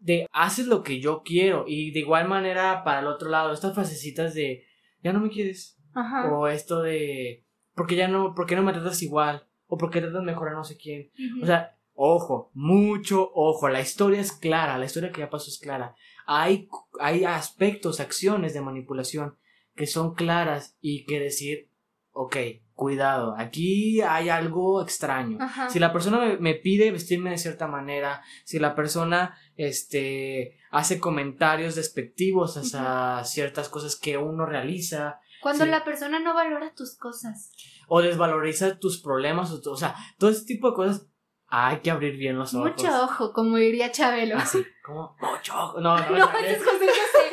de 0.00 0.26
haces 0.32 0.66
lo 0.66 0.82
que 0.82 1.00
yo 1.00 1.22
quiero. 1.24 1.64
Y 1.66 1.90
de 1.92 2.00
igual 2.00 2.28
manera, 2.28 2.84
para 2.84 3.00
el 3.00 3.06
otro 3.06 3.30
lado, 3.30 3.52
estas 3.52 3.74
frasecitas 3.74 4.34
de 4.34 4.64
ya 5.02 5.12
no 5.14 5.20
me 5.20 5.30
quieres. 5.30 5.78
Ajá. 5.94 6.30
O 6.34 6.48
esto 6.48 6.82
de 6.82 7.44
porque 7.74 7.96
ya 7.96 8.08
no, 8.08 8.34
¿por 8.34 8.46
qué 8.46 8.54
no 8.56 8.62
me 8.62 8.72
tratas 8.72 9.02
igual? 9.02 9.46
O 9.74 9.78
porque 9.78 10.00
tratas 10.00 10.22
mejor 10.22 10.48
a 10.48 10.52
no 10.52 10.64
sé 10.64 10.76
quién. 10.76 11.10
O 11.42 11.46
sea, 11.46 11.76
ojo, 11.94 12.50
mucho 12.54 13.30
ojo. 13.34 13.68
La 13.68 13.80
historia 13.80 14.20
es 14.20 14.32
clara, 14.32 14.78
la 14.78 14.84
historia 14.84 15.10
que 15.10 15.20
ya 15.20 15.30
pasó 15.30 15.50
es 15.50 15.58
clara. 15.58 15.96
Hay, 16.26 16.68
hay 17.00 17.24
aspectos, 17.24 18.00
acciones 18.00 18.54
de 18.54 18.60
manipulación 18.60 19.36
que 19.74 19.86
son 19.86 20.14
claras 20.14 20.76
y 20.80 21.04
que 21.04 21.18
decir, 21.18 21.68
ok, 22.12 22.36
cuidado, 22.74 23.34
aquí 23.36 24.00
hay 24.00 24.28
algo 24.28 24.80
extraño. 24.80 25.38
Ajá. 25.40 25.68
Si 25.68 25.78
la 25.78 25.92
persona 25.92 26.18
me, 26.18 26.36
me 26.38 26.54
pide 26.54 26.92
vestirme 26.92 27.30
de 27.30 27.38
cierta 27.38 27.66
manera, 27.66 28.22
si 28.44 28.58
la 28.58 28.74
persona 28.74 29.36
este, 29.56 30.58
hace 30.70 31.00
comentarios 31.00 31.74
despectivos 31.74 32.56
hacia 32.56 33.24
ciertas 33.24 33.68
cosas 33.68 33.96
que 33.96 34.16
uno 34.16 34.46
realiza, 34.46 35.20
Cuando 35.42 35.66
la 35.66 35.84
persona 35.84 36.20
no 36.20 36.34
valora 36.34 36.72
tus 36.74 36.96
cosas. 36.96 37.52
O 37.88 38.00
desvaloriza 38.02 38.78
tus 38.78 39.00
problemas, 39.00 39.50
o, 39.50 39.70
o 39.70 39.76
sea, 39.76 39.94
todo 40.18 40.30
ese 40.30 40.44
tipo 40.44 40.70
de 40.70 40.74
cosas, 40.76 41.06
hay 41.46 41.78
que 41.80 41.90
abrir 41.90 42.16
bien 42.16 42.36
los 42.38 42.54
ojos. 42.54 42.70
Mucho 42.72 43.02
ojo, 43.04 43.32
como 43.32 43.56
diría 43.56 43.92
Chabelo. 43.92 44.36
Así, 44.38 44.64
como, 44.84 45.16
mucho 45.20 45.54
ojo. 45.56 45.80
No, 45.80 45.96
no, 45.98 46.10
No, 46.18 46.32
ese 46.38 46.52
es 46.52 46.64
José 46.64 46.86
José. 46.86 47.30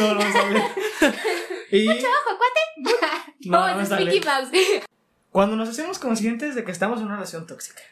no, 0.00 0.14
no 0.14 0.20
sale. 0.32 0.62
y 1.70 1.88
Ojo, 1.88 2.38
cuate. 2.38 2.60
No, 3.44 3.58
No, 3.58 3.68
no 3.72 3.76
me 3.78 3.86
sale. 3.86 4.04
Mickey 4.04 4.20
Mouse. 4.20 4.50
cuando 5.30 5.56
nos 5.56 5.68
hacemos 5.68 5.98
conscientes 5.98 6.54
de 6.54 6.64
que 6.64 6.70
estamos 6.72 6.98
en 7.00 7.06
una 7.06 7.14
relación 7.16 7.46
tóxica, 7.46 7.82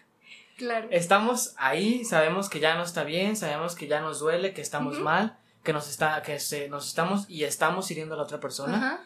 Claro. 0.56 0.88
estamos 0.90 1.54
ahí, 1.56 2.04
sabemos 2.04 2.50
que 2.50 2.60
ya 2.60 2.74
no 2.76 2.82
está 2.82 3.02
bien, 3.04 3.34
sabemos 3.36 3.74
que 3.74 3.86
ya 3.86 4.00
nos 4.00 4.20
duele, 4.20 4.52
que 4.52 4.60
estamos 4.60 4.96
Ujú. 4.96 5.04
mal, 5.04 5.38
que 5.64 5.72
nos 5.72 5.88
está, 5.88 6.20
que 6.22 6.38
se, 6.38 6.68
nos 6.68 6.86
estamos 6.86 7.24
y 7.28 7.44
estamos 7.44 7.90
hiriendo 7.90 8.14
a 8.14 8.18
la 8.18 8.24
otra 8.24 8.40
persona. 8.40 8.76
Ajá. 8.76 9.00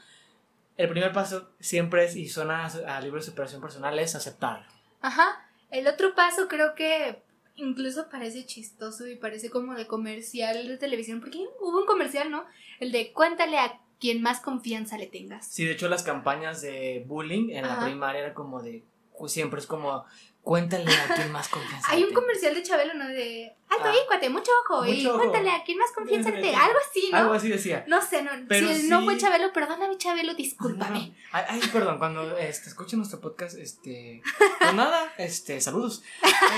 El 0.77 0.89
primer 0.89 1.13
paso 1.13 1.51
siempre 1.61 2.05
es, 2.05 2.17
y 2.17 2.29
suena 2.29 2.67
a, 2.67 2.97
a 2.97 3.01
libro 3.01 3.19
de 3.21 3.27
superación 3.27 3.61
personal, 3.61 3.99
es 3.99 4.15
aceptarlo. 4.15 4.67
Ajá. 5.01 5.47
El 5.71 5.87
otro 5.87 6.15
paso 6.15 6.49
creo 6.49 6.75
que 6.75 7.23
incluso 7.57 8.09
parece 8.09 8.47
chistoso 8.47 9.07
y 9.07 9.17
parece 9.17 9.51
como 9.51 9.75
de 9.75 9.87
comercial 9.87 10.67
de 10.67 10.77
televisión, 10.77 11.21
porque 11.21 11.39
hubo 11.61 11.79
un 11.79 11.87
comercial, 11.87 12.31
¿no? 12.31 12.45
El 12.81 12.91
de 12.93 13.13
cuéntale 13.13 13.59
a 13.59 13.81
quien 14.01 14.23
más 14.23 14.41
confianza 14.41 14.99
le 14.99 15.07
tengas. 15.07 15.47
Sí, 15.47 15.65
de 15.65 15.73
hecho 15.73 15.89
las 15.89 16.03
campañas 16.03 16.61
de 16.61 17.05
bullying 17.07 17.51
en 17.51 17.63
la 17.63 17.75
Ajá. 17.75 17.87
primaria 17.87 18.23
era 18.23 18.35
como 18.35 18.63
de, 18.63 18.83
siempre 19.27 19.61
es 19.61 19.67
como, 19.67 20.05
cuéntale 20.45 20.85
a 20.95 21.15
quien 21.15 21.33
más 21.33 21.49
confianza 21.49 21.91
Hay 21.91 22.03
un 22.03 22.11
tengas". 22.11 22.23
comercial 22.23 22.55
de 22.55 22.63
Chabelo, 22.63 22.95
¿no? 22.95 23.09
De 23.09 23.57
alto 23.71 23.85
Ah. 23.87 23.91
ahí, 23.91 23.99
cuate, 24.07 24.29
mucho 24.29 24.53
ojo. 24.69 24.87
y 24.87 25.05
ojo. 25.07 25.17
cuéntale 25.19 25.51
a 25.51 25.65
quien 25.65 25.79
más 25.79 25.91
confianza 25.93 26.31
sí. 26.31 26.49
Algo 26.49 26.79
así, 26.91 27.09
¿no? 27.11 27.17
Algo 27.17 27.33
así 27.35 27.49
decía. 27.49 27.85
No 27.89 28.01
sé, 28.03 28.23
no. 28.23 28.31
Pero 28.47 28.69
si 28.75 28.89
no 28.89 29.01
sí. 29.01 29.05
fue 29.07 29.17
Chabelo, 29.19 29.53
perdóname, 29.53 29.97
Chabelo, 29.97 30.35
discúlpame. 30.35 31.09
No, 31.09 31.15
Ay, 31.33 31.45
ay, 31.49 31.61
perdón, 31.73 31.99
cuando 31.99 32.37
este, 32.37 32.69
escuchen 32.69 32.99
nuestro 32.99 33.21
podcast, 33.21 33.57
este, 33.59 34.23
pues 34.61 34.75
nada, 34.75 35.13
este, 35.17 35.61
saludos. 35.63 36.03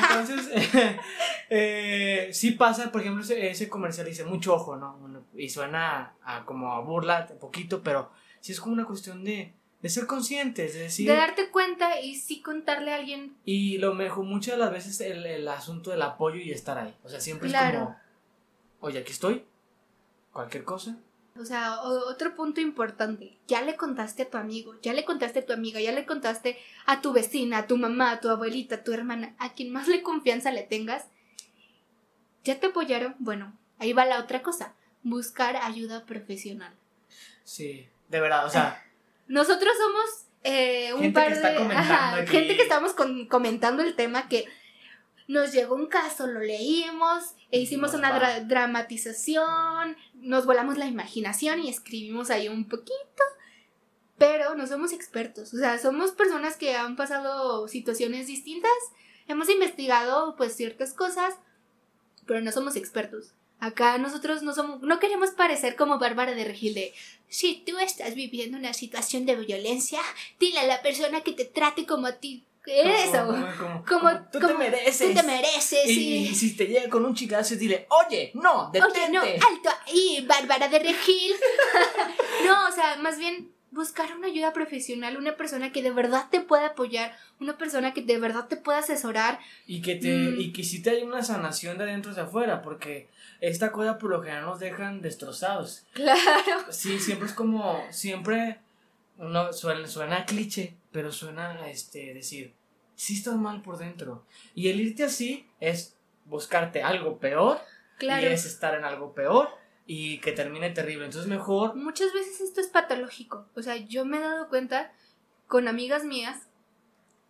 Entonces, 0.02 0.48
eh, 0.52 1.00
eh, 1.50 2.30
sí 2.32 2.50
pasa, 2.52 2.90
por 2.90 3.00
ejemplo, 3.00 3.22
ese, 3.22 3.48
ese 3.50 3.68
comercial 3.68 4.06
dice 4.06 4.24
mucho 4.24 4.52
ojo, 4.54 4.76
¿no? 4.76 4.98
Y 5.34 5.48
suena 5.48 6.14
a, 6.24 6.44
como 6.44 6.72
a 6.72 6.80
burla, 6.80 7.28
un 7.30 7.38
poquito, 7.38 7.82
pero 7.82 8.10
sí 8.40 8.52
es 8.52 8.60
como 8.60 8.74
una 8.74 8.84
cuestión 8.84 9.22
de, 9.24 9.54
de 9.86 9.90
ser 9.90 10.06
conscientes, 10.06 10.74
de 10.74 10.80
decir, 10.80 11.06
De 11.08 11.14
darte 11.14 11.50
cuenta 11.50 12.00
y 12.00 12.16
sí 12.16 12.40
contarle 12.42 12.92
a 12.92 12.96
alguien. 12.96 13.36
y 13.44 13.78
lo 13.78 13.94
mejor, 13.94 14.24
muchas 14.24 14.54
de 14.54 14.58
las 14.58 14.72
veces 14.72 15.00
el, 15.00 15.24
el 15.26 15.46
asunto 15.48 15.90
del 15.90 16.02
apoyo 16.02 16.36
y 16.40 16.50
estar 16.50 16.76
ahí, 16.78 16.94
o 17.04 17.08
sea, 17.08 17.20
siempre 17.20 17.46
es 17.48 17.52
Claro. 17.54 17.78
como, 17.84 17.96
oye, 18.80 18.98
aquí 18.98 19.12
estoy, 19.12 19.44
cualquier 20.32 20.64
cosa, 20.64 20.96
O 21.38 21.44
sea, 21.44 21.82
otro 21.82 22.34
punto 22.34 22.62
importante. 22.62 23.36
Ya 23.46 23.60
le 23.60 23.76
contaste 23.76 24.22
a 24.22 24.30
tu 24.30 24.38
amigo, 24.38 24.74
ya 24.80 24.94
le 24.94 25.04
contaste 25.04 25.40
a 25.40 25.44
tu 25.46 25.52
amiga, 25.52 25.78
ya 25.82 25.92
le 25.92 26.06
contaste 26.06 26.56
a 26.86 27.02
tu 27.02 27.12
vecina, 27.12 27.58
a 27.58 27.66
tu 27.66 27.76
mamá, 27.76 28.10
a 28.12 28.20
tu 28.20 28.30
abuelita, 28.30 28.76
a 28.76 28.82
tu 28.84 28.92
hermana, 28.94 29.34
a 29.38 29.52
quien 29.52 29.70
más 29.70 29.86
le 29.86 30.02
confianza 30.02 30.50
le 30.50 30.62
tengas. 30.62 31.04
¿Ya 32.42 32.58
te 32.58 32.68
apoyaron? 32.68 33.16
Bueno, 33.18 33.52
ahí 33.78 33.92
va 33.92 34.06
la 34.06 34.18
otra 34.20 34.42
cosa. 34.42 34.74
Buscar 35.02 35.56
ayuda 35.56 36.06
profesional. 36.06 36.72
sí, 37.44 37.86
de 38.08 38.20
verdad, 38.20 38.46
o 38.46 38.50
sea, 38.50 38.82
Nosotros 39.28 39.72
somos 39.76 40.04
eh, 40.44 40.92
un 40.94 41.00
Gente 41.00 41.14
par 41.14 41.28
que 41.28 41.34
está 41.34 41.50
de 41.50 41.56
comentando 41.56 41.94
ajá, 41.94 42.26
gente 42.26 42.56
que 42.56 42.62
estamos 42.62 42.92
con- 42.92 43.26
comentando 43.26 43.82
el 43.82 43.94
tema 43.96 44.28
que 44.28 44.46
nos 45.28 45.52
llegó 45.52 45.74
un 45.74 45.86
caso, 45.86 46.26
lo 46.28 46.38
leímos 46.38 47.34
e 47.50 47.58
hicimos 47.58 47.90
Nos 47.92 47.98
una 47.98 48.16
dra- 48.20 48.46
dramatización, 48.46 49.96
nos 50.14 50.46
volamos 50.46 50.78
la 50.78 50.86
imaginación 50.86 51.60
y 51.60 51.68
escribimos 51.68 52.30
ahí 52.30 52.48
un 52.48 52.68
poquito, 52.68 52.94
pero 54.18 54.54
no 54.54 54.66
somos 54.68 54.92
expertos, 54.92 55.52
o 55.52 55.56
sea, 55.58 55.78
somos 55.78 56.12
personas 56.12 56.56
que 56.56 56.76
han 56.76 56.94
pasado 56.96 57.66
situaciones 57.68 58.28
distintas, 58.28 58.70
hemos 59.26 59.48
investigado 59.50 60.36
pues 60.36 60.54
ciertas 60.54 60.92
cosas, 60.94 61.34
pero 62.26 62.40
no 62.40 62.52
somos 62.52 62.76
expertos. 62.76 63.32
Acá 63.58 63.96
nosotros 63.98 64.42
no 64.42 64.54
somos, 64.54 64.82
no 64.82 64.98
queremos 64.98 65.30
parecer 65.30 65.76
como 65.76 65.98
Bárbara 65.98 66.34
de 66.34 66.44
Regil 66.44 66.74
de 66.74 66.92
si 67.28 67.62
tú 67.66 67.78
estás 67.78 68.14
viviendo 68.14 68.58
una 68.58 68.74
situación 68.74 69.24
de 69.26 69.34
violencia, 69.36 70.00
dile 70.38 70.60
a 70.60 70.66
la 70.66 70.82
persona 70.82 71.22
que 71.22 71.32
te 71.32 71.44
trate 71.46 71.86
como 71.86 72.06
a 72.06 72.12
ti. 72.12 72.44
Eso. 72.66 73.26
Como, 73.26 73.84
como- 73.86 74.20
tú 74.32 74.40
como 74.40 74.48
te 74.48 74.54
mereces. 74.58 75.08
Tú 75.08 75.14
te 75.14 75.22
mereces, 75.22 75.86
y 75.88 76.34
si 76.34 76.56
te 76.56 76.66
llega 76.66 76.88
con 76.90 77.04
un 77.04 77.14
chicazo, 77.14 77.54
dile, 77.54 77.86
oye, 78.06 78.32
no, 78.34 78.70
detente. 78.72 79.00
Oye, 79.00 79.08
no, 79.10 79.20
alto 79.22 79.70
ahí, 79.86 80.24
Bárbara 80.26 80.68
de 80.68 80.78
Regil. 80.80 81.32
no, 82.44 82.68
o 82.68 82.72
sea, 82.72 82.96
más 82.96 83.18
bien 83.18 83.52
buscar 83.70 84.16
una 84.16 84.28
ayuda 84.28 84.52
profesional, 84.52 85.16
una 85.16 85.36
persona 85.36 85.72
que 85.72 85.82
de 85.82 85.90
verdad 85.90 86.26
te 86.30 86.40
pueda 86.40 86.68
apoyar, 86.68 87.16
una 87.40 87.58
persona 87.58 87.92
que 87.92 88.02
de 88.02 88.18
verdad 88.18 88.46
te 88.48 88.56
pueda 88.56 88.78
asesorar. 88.78 89.38
Y 89.66 89.82
que 89.82 89.96
te, 89.96 90.08
Mm. 90.16 90.40
y 90.40 90.52
que 90.52 90.62
si 90.64 90.82
te 90.82 90.90
hay 90.90 91.02
una 91.02 91.22
sanación 91.22 91.76
de 91.76 91.84
adentro 91.84 92.12
hacia 92.12 92.24
afuera, 92.24 92.62
porque 92.62 93.08
esta 93.40 93.72
cosa 93.72 93.98
por 93.98 94.10
lo 94.10 94.22
general 94.22 94.44
nos 94.46 94.60
dejan 94.60 95.02
destrozados. 95.02 95.84
Claro. 95.92 96.20
Sí, 96.70 96.98
siempre 96.98 97.26
es 97.28 97.34
como, 97.34 97.82
siempre, 97.90 98.58
no, 99.18 99.52
suena, 99.52 99.86
suena 99.88 100.24
cliché, 100.24 100.74
pero 100.92 101.12
suena, 101.12 101.68
este, 101.68 102.14
decir, 102.14 102.54
sí 102.94 103.14
estás 103.16 103.34
mal 103.36 103.60
por 103.62 103.76
dentro. 103.78 104.24
Y 104.54 104.68
el 104.68 104.80
irte 104.80 105.04
así 105.04 105.46
es 105.60 105.96
buscarte 106.24 106.82
algo 106.82 107.18
peor, 107.18 107.60
Claro. 107.98 108.22
y 108.26 108.32
es 108.32 108.46
estar 108.46 108.74
en 108.74 108.84
algo 108.84 109.12
peor, 109.14 109.48
y 109.86 110.18
que 110.18 110.32
termine 110.32 110.70
terrible. 110.70 111.04
Entonces 111.06 111.28
mejor 111.30 111.74
Muchas 111.76 112.12
veces 112.12 112.40
esto 112.40 112.60
es 112.60 112.66
patológico. 112.68 113.46
O 113.54 113.62
sea, 113.62 113.76
yo 113.76 114.04
me 114.04 114.16
he 114.18 114.20
dado 114.20 114.48
cuenta 114.48 114.92
con 115.46 115.68
amigas 115.68 116.04
mías 116.04 116.42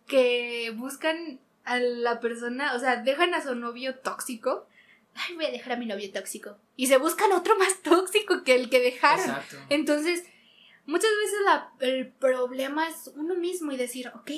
que 0.07 0.73
buscan 0.75 1.39
a 1.65 1.79
la 1.79 2.19
persona, 2.19 2.73
o 2.75 2.79
sea, 2.79 2.97
dejan 2.97 3.33
a 3.33 3.41
su 3.43 3.55
novio 3.55 3.95
tóxico. 3.95 4.67
Ay, 5.15 5.35
voy 5.35 5.45
a 5.45 5.51
dejar 5.51 5.73
a 5.73 5.77
mi 5.77 5.85
novio 5.85 6.11
tóxico. 6.11 6.57
Y 6.75 6.87
se 6.87 6.97
buscan 6.97 7.31
otro 7.33 7.57
más 7.57 7.81
tóxico 7.81 8.43
que 8.43 8.55
el 8.55 8.69
que 8.69 8.79
dejaron. 8.79 9.19
Exacto. 9.29 9.57
Entonces, 9.69 10.23
muchas 10.85 11.09
veces 11.23 11.39
la- 11.45 11.71
el 11.79 12.07
problema 12.07 12.87
es 12.87 13.11
uno 13.15 13.35
mismo 13.35 13.71
y 13.71 13.77
decir, 13.77 14.09
ok, 14.15 14.31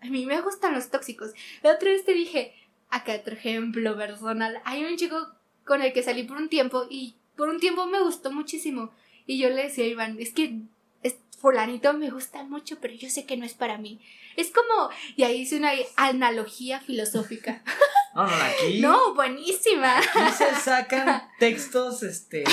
a 0.00 0.06
mí 0.06 0.24
me 0.24 0.40
gustan 0.40 0.72
los 0.74 0.88
tóxicos. 0.90 1.32
La 1.62 1.72
otra 1.74 1.90
vez 1.90 2.04
te 2.04 2.14
dije, 2.14 2.54
acá 2.88 3.14
otro 3.14 3.34
ejemplo 3.34 3.96
personal, 3.96 4.60
hay 4.64 4.84
un 4.84 4.96
chico 4.96 5.34
con 5.66 5.82
el 5.82 5.92
que 5.92 6.02
salí 6.02 6.22
por 6.22 6.38
un 6.38 6.48
tiempo 6.48 6.86
y 6.88 7.16
por 7.40 7.48
un 7.48 7.58
tiempo 7.58 7.86
me 7.86 8.02
gustó 8.02 8.30
muchísimo. 8.30 8.90
Y 9.26 9.38
yo 9.38 9.48
le 9.48 9.62
decía 9.62 9.84
a 9.84 9.88
Iván, 9.88 10.18
es 10.20 10.30
que 10.34 10.58
es, 11.02 11.16
fulanito 11.38 11.94
me 11.94 12.10
gusta 12.10 12.42
mucho, 12.42 12.78
pero 12.82 12.92
yo 12.92 13.08
sé 13.08 13.24
que 13.24 13.38
no 13.38 13.46
es 13.46 13.54
para 13.54 13.78
mí. 13.78 13.98
Es 14.36 14.50
como, 14.50 14.90
y 15.16 15.22
ahí 15.22 15.40
hice 15.40 15.56
una 15.56 15.70
analogía 15.96 16.80
filosófica. 16.80 17.62
No, 18.14 18.26
no, 18.26 18.34
aquí. 18.34 18.80
No, 18.82 19.14
buenísima. 19.14 20.00
Aquí 20.00 20.32
se 20.36 20.54
sacan 20.54 21.30
textos 21.38 22.02
este 22.02 22.44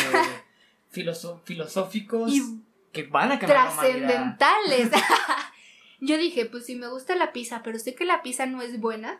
filosóficos 0.89 2.31
Y 2.31 2.41
que 2.93 3.03
van 3.03 3.33
a 3.33 3.39
cambiar 3.39 3.73
trascendentales. 3.73 4.89
Yo 5.99 6.17
dije, 6.17 6.45
pues 6.45 6.65
si 6.65 6.75
me 6.75 6.87
gusta 6.87 7.13
la 7.17 7.33
pizza, 7.33 7.61
pero 7.61 7.77
sé 7.77 7.93
que 7.93 8.05
la 8.05 8.21
pizza 8.21 8.45
no 8.45 8.61
es 8.61 8.79
buena, 8.79 9.19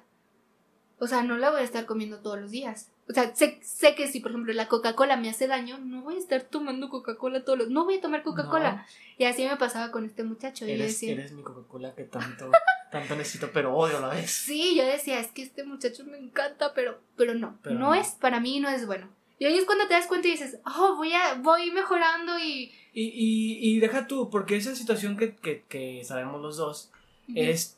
o 1.00 1.08
sea, 1.08 1.24
no 1.24 1.38
la 1.38 1.52
voy 1.52 1.62
a 1.62 1.64
estar 1.64 1.86
comiendo 1.86 2.20
todos 2.20 2.40
los 2.40 2.52
días. 2.52 2.90
O 3.10 3.14
sea, 3.14 3.34
sé, 3.36 3.60
sé 3.62 3.96
que 3.96 4.08
si, 4.08 4.20
por 4.20 4.32
ejemplo, 4.32 4.52
la 4.54 4.68
Coca-Cola 4.68 5.16
me 5.16 5.30
hace 5.30 5.48
daño, 5.48 5.78
no 5.78 6.02
voy 6.02 6.16
a 6.16 6.20
estar 6.20 6.42
tomando 6.42 6.90
Coca-Cola 6.90 7.46
todos 7.46 7.58
los... 7.60 7.70
No 7.70 7.86
voy 7.86 7.96
a 7.96 8.02
tomar 8.02 8.24
Coca-Cola. 8.24 8.86
Y 9.18 9.24
así 9.24 9.46
me 9.46 9.56
pasaba 9.56 9.92
con 9.92 10.06
este 10.06 10.24
muchacho. 10.24 10.66
No, 10.66 10.72
y 10.72 10.78
yo 10.78 10.84
eres, 10.84 10.94
decía... 10.94 11.14
eres 11.14 11.32
mi 11.32 11.44
Coca-Cola 11.44 11.96
que 11.96 12.04
tanto, 12.04 12.52
tanto 12.92 13.16
necesito, 13.16 13.52
pero 13.54 13.76
odio 13.76 13.98
a 13.98 14.02
la 14.02 14.08
vez. 14.10 14.32
Sí, 14.48 14.76
yo 14.76 14.86
decía, 14.86 15.20
es 15.20 15.28
que 15.32 15.44
este 15.44 15.64
muchacho 15.64 16.04
me 16.06 16.18
encanta, 16.18 16.74
pero, 16.74 17.00
pero 17.16 17.34
no, 17.34 17.58
Pero 17.62 17.76
no, 17.76 17.88
no. 17.88 17.94
es, 17.96 18.10
para 18.10 18.40
mí 18.40 18.60
no 18.60 18.68
es 18.70 18.86
bueno. 18.86 19.08
Y 19.40 19.46
ahí 19.46 19.58
es 19.58 19.66
cuando 19.66 19.88
te 19.88 19.94
das 19.94 20.08
cuenta 20.08 20.28
y 20.28 20.32
dices, 20.32 20.58
oh, 20.66 20.96
voy 20.98 21.14
a, 21.14 21.36
voy 21.36 21.72
mejorando 21.72 22.40
y... 22.40 22.74
Y, 22.94 23.04
y, 23.04 23.60
y 23.76 23.80
deja 23.80 24.08
tú, 24.08 24.30
porque 24.32 24.58
esa 24.58 24.76
situación 24.76 25.16
que, 25.16 25.36
que, 25.36 25.64
que 25.70 26.04
sabemos 26.04 26.42
los 26.42 26.58
dos 26.58 26.92
es. 27.36 27.78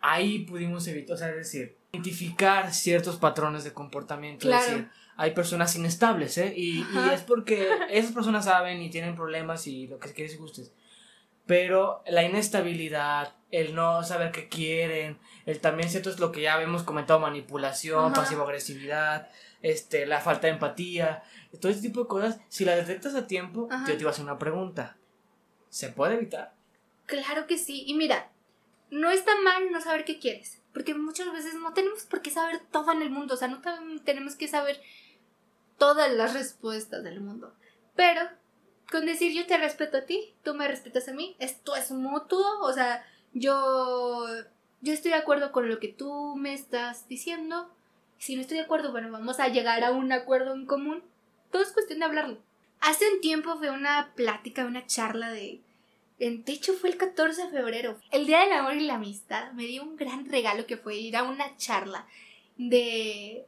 Ahí 0.00 0.40
pudimos 0.40 0.86
evitar, 0.88 1.14
o 1.14 1.16
sea, 1.16 1.30
es 1.30 1.36
decir, 1.36 1.76
identificar 1.94 2.72
ciertos 2.72 3.16
patrones 3.16 3.64
de 3.64 3.74
comportamiento. 3.74 4.46
Claro. 4.46 4.64
Es 4.64 4.70
decir, 4.70 4.90
hay 5.16 5.32
personas 5.32 5.76
inestables, 5.76 6.38
¿eh? 6.38 6.54
Y, 6.56 6.78
y 6.78 7.10
es 7.12 7.20
porque 7.20 7.68
esas 7.90 8.12
personas 8.12 8.46
saben 8.46 8.80
y 8.80 8.88
tienen 8.88 9.14
problemas 9.14 9.66
y 9.66 9.86
lo 9.88 9.98
que 9.98 10.12
quieres 10.14 10.34
y 10.34 10.38
gustes. 10.38 10.72
Pero 11.44 12.02
la 12.06 12.22
inestabilidad, 12.22 13.34
el 13.50 13.74
no 13.74 14.02
saber 14.04 14.32
qué 14.32 14.48
quieren, 14.48 15.18
el 15.44 15.60
también 15.60 15.90
cierto 15.90 16.08
es 16.08 16.18
lo 16.18 16.32
que 16.32 16.40
ya 16.40 16.60
hemos 16.62 16.82
comentado, 16.82 17.20
manipulación, 17.20 18.14
pasivo-agresividad, 18.14 19.28
este, 19.60 20.06
la 20.06 20.20
falta 20.20 20.46
de 20.46 20.54
empatía, 20.54 21.22
todo 21.60 21.70
este 21.70 21.88
tipo 21.88 22.04
de 22.04 22.08
cosas, 22.08 22.40
si 22.48 22.64
las 22.64 22.76
detectas 22.86 23.14
a 23.14 23.26
tiempo, 23.26 23.68
Ajá. 23.70 23.86
yo 23.86 23.94
te 23.94 24.00
iba 24.00 24.10
a 24.10 24.12
hacer 24.14 24.24
una 24.24 24.38
pregunta. 24.38 24.96
¿Se 25.68 25.90
puede 25.90 26.14
evitar? 26.14 26.54
Claro 27.04 27.46
que 27.46 27.58
sí. 27.58 27.84
Y 27.86 27.94
mira, 27.94 28.30
no 28.90 29.10
está 29.10 29.32
mal 29.42 29.70
no 29.70 29.80
saber 29.80 30.06
qué 30.06 30.18
quieres. 30.18 30.61
Porque 30.72 30.94
muchas 30.94 31.30
veces 31.32 31.54
no 31.54 31.72
tenemos 31.72 32.04
por 32.04 32.22
qué 32.22 32.30
saber 32.30 32.60
todo 32.70 32.92
en 32.92 33.02
el 33.02 33.10
mundo. 33.10 33.34
O 33.34 33.36
sea, 33.36 33.48
no 33.48 33.60
tenemos 34.04 34.36
que 34.36 34.48
saber 34.48 34.80
todas 35.78 36.12
las 36.12 36.34
respuestas 36.34 37.04
del 37.04 37.20
mundo. 37.20 37.54
Pero 37.94 38.22
con 38.90 39.06
decir 39.06 39.32
yo 39.32 39.46
te 39.46 39.56
respeto 39.56 39.98
a 39.98 40.02
ti, 40.02 40.34
tú 40.42 40.54
me 40.54 40.68
respetas 40.68 41.08
a 41.08 41.12
mí, 41.12 41.36
esto 41.38 41.76
es 41.76 41.90
mutuo. 41.90 42.60
O 42.60 42.72
sea, 42.72 43.04
yo, 43.32 44.26
yo 44.80 44.92
estoy 44.92 45.10
de 45.12 45.18
acuerdo 45.18 45.52
con 45.52 45.68
lo 45.68 45.78
que 45.78 45.88
tú 45.88 46.34
me 46.36 46.54
estás 46.54 47.08
diciendo. 47.08 47.70
Si 48.18 48.36
no 48.36 48.42
estoy 48.42 48.58
de 48.58 48.64
acuerdo, 48.64 48.92
bueno, 48.92 49.10
vamos 49.10 49.40
a 49.40 49.48
llegar 49.48 49.82
a 49.82 49.90
un 49.90 50.12
acuerdo 50.12 50.54
en 50.54 50.66
común. 50.66 51.02
Todo 51.50 51.62
es 51.62 51.72
cuestión 51.72 51.98
de 51.98 52.04
hablarlo. 52.04 52.38
Hace 52.80 53.12
un 53.12 53.20
tiempo 53.20 53.56
fue 53.56 53.70
una 53.70 54.12
plática, 54.14 54.64
una 54.64 54.86
charla 54.86 55.30
de 55.30 55.60
De 56.30 56.52
hecho, 56.52 56.74
fue 56.74 56.90
el 56.90 56.96
14 56.96 57.44
de 57.44 57.50
febrero. 57.50 57.98
El 58.12 58.26
Día 58.26 58.40
del 58.40 58.52
Amor 58.52 58.74
y 58.76 58.80
la 58.86 58.94
Amistad 58.94 59.50
me 59.52 59.64
dio 59.66 59.82
un 59.82 59.96
gran 59.96 60.28
regalo 60.30 60.66
que 60.66 60.76
fue 60.76 60.96
ir 60.96 61.16
a 61.16 61.24
una 61.24 61.56
charla 61.56 62.06
de 62.56 63.46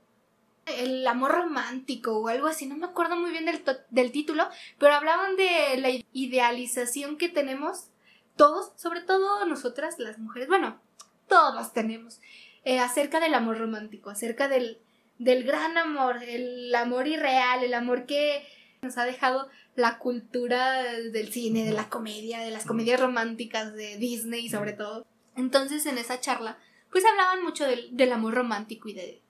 el 0.67 1.07
amor 1.07 1.31
romántico 1.33 2.19
o 2.19 2.27
algo 2.29 2.49
así. 2.49 2.67
No 2.67 2.77
me 2.77 2.87
acuerdo 2.87 3.15
muy 3.17 3.31
bien 3.31 3.45
del, 3.45 3.63
del 3.91 4.11
título, 4.11 4.49
pero 4.79 4.95
hablaban 4.95 5.37
de 5.37 5.77
la 5.79 5.91
idealización 6.13 7.17
que 7.17 7.29
tenemos 7.29 7.91
todos, 8.35 8.73
sobre 8.75 9.03
todo 9.03 9.45
nosotras 9.47 9.99
las 10.01 10.19
mujeres. 10.19 10.49
Bueno, 10.49 10.81
todos 11.29 11.73
tenemos. 11.73 12.21
eh, 12.65 12.81
acerca 12.81 13.21
del 13.21 13.35
amor 13.35 13.59
romántico, 13.59 14.11
acerca 14.11 14.49
del, 14.49 14.79
del 15.19 15.45
gran 15.45 15.77
amor, 15.79 16.23
el 16.23 16.75
amor 16.75 17.07
irreal, 17.07 17.63
el 17.63 17.75
amor 17.75 18.07
que 18.07 18.47
nos 18.85 18.99
ha 18.99 19.05
dejado 19.05 19.49
la 19.75 19.99
cultura 19.99 20.83
del 20.83 21.33
cine, 21.33 21.65
de 21.65 21.73
la 21.73 21.89
comedia, 21.89 22.41
de 22.41 22.51
las 22.51 22.65
comedias 22.65 23.01
románticas 23.01 23.75
de 23.75 23.97
Disney 23.97 24.49
sobre 24.49 24.73
todo. 24.73 25.07
Entonces 25.37 25.87
en 25.87 25.99
esa 25.99 26.21
charla 26.21 26.59
pues 26.91 27.05
hablaban 27.05 27.43
mucho 27.43 27.67
del, 27.67 27.97
del 27.97 28.13
amor 28.13 28.35
romántico 28.35 28.89
y 28.89 28.93
de 28.93 29.21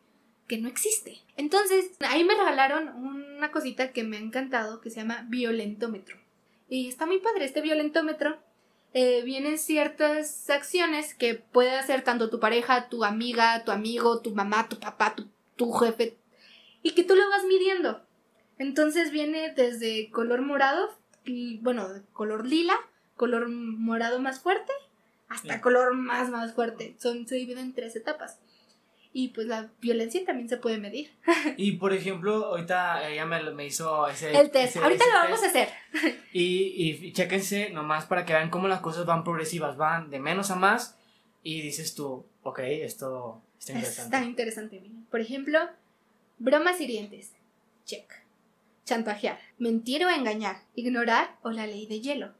que 0.47 0.59
no 0.59 0.69
existe. 0.69 1.19
Entonces 1.37 1.93
ahí 2.01 2.25
me 2.25 2.35
regalaron 2.35 2.89
una 2.89 3.51
cosita 3.51 3.93
que 3.93 4.05
me 4.05 4.19
ha 4.19 4.21
encantado 4.21 4.81
que 4.81 4.91
se 4.91 5.01
llama 5.01 5.25
violentómetro. 5.29 6.19
Y 6.69 6.89
está 6.89 7.07
muy 7.07 7.21
padre 7.21 7.45
este 7.45 7.61
violentómetro. 7.61 8.39
Eh, 8.93 9.23
vienen 9.25 9.59
ciertas 9.59 10.49
acciones 10.51 11.15
que 11.15 11.35
puede 11.35 11.77
hacer 11.77 12.03
tanto 12.03 12.31
tu 12.31 12.39
pareja, 12.39 12.89
tu 12.89 13.05
amiga, 13.05 13.65
tu 13.65 13.73
amigo, 13.73 14.21
tu 14.21 14.35
mamá, 14.35 14.69
tu 14.69 14.79
papá, 14.79 15.15
tu, 15.17 15.27
tu 15.57 15.73
jefe, 15.73 16.17
y 16.83 16.93
que 16.93 17.03
tú 17.03 17.17
lo 17.17 17.29
vas 17.29 17.45
midiendo. 17.45 18.03
Entonces 18.59 19.11
viene 19.11 19.53
desde 19.55 20.11
color 20.11 20.43
morado, 20.43 20.89
y 21.25 21.59
bueno, 21.59 21.89
color 22.13 22.47
lila, 22.47 22.77
color 23.17 23.49
morado 23.49 24.21
más 24.21 24.41
fuerte, 24.41 24.73
hasta 25.29 25.61
color 25.61 25.95
más, 25.95 26.29
más 26.31 26.55
fuerte. 26.55 26.95
Son, 26.99 27.27
se 27.27 27.37
dividen 27.37 27.59
en 27.59 27.75
tres 27.75 27.97
etapas. 27.97 28.39
Y 29.17 29.29
pues 29.29 29.47
la 29.47 29.71
violencia 29.81 30.25
también 30.25 30.49
se 30.49 30.57
puede 30.57 30.79
medir. 30.79 31.13
Y 31.57 31.73
por 31.73 31.93
ejemplo, 31.93 32.47
ahorita 32.47 33.09
ella 33.09 33.25
me, 33.27 33.43
me 33.53 33.65
hizo 33.67 34.09
ese. 34.09 34.37
El 34.37 34.51
test. 34.51 34.71
ese- 34.77 34.79
Ahorita 34.81 35.05
ese 35.05 35.13
lo 35.13 35.19
vamos 35.21 35.43
a 35.43 35.47
hacer. 35.47 35.69
Y, 36.33 36.99
y 37.05 37.13
chéquense 37.13 37.71
nomás 37.71 38.07
para 38.07 38.25
que 38.25 38.33
vean 38.33 38.51
cómo 38.51 38.67
las 38.67 38.81
cosas 38.81 39.07
van 39.07 39.23
progresivas, 39.23 39.77
van 39.77 40.11
de 40.11 40.19
menos 40.19 40.51
a 40.51 40.57
más. 40.57 40.99
Y 41.45 41.61
dices 41.63 41.95
tú, 41.95 42.27
ok, 42.43 42.59
esto 42.61 43.41
está 43.59 43.73
interesante. 43.75 44.17
Está 44.17 44.27
interesante. 44.29 44.81
mira. 44.81 44.95
Por 45.11 45.21
ejemplo, 45.21 45.61
bromas 46.39 46.81
hirientes. 46.81 47.33
Check. 47.85 48.11
Chantajear. 48.85 49.39
Mentir 49.59 50.05
o 50.05 50.11
engañar. 50.11 50.57
Ignorar 50.75 51.37
o 51.43 51.51
la 51.51 51.67
ley 51.67 51.87
de 51.87 52.01
hielo. 52.01 52.35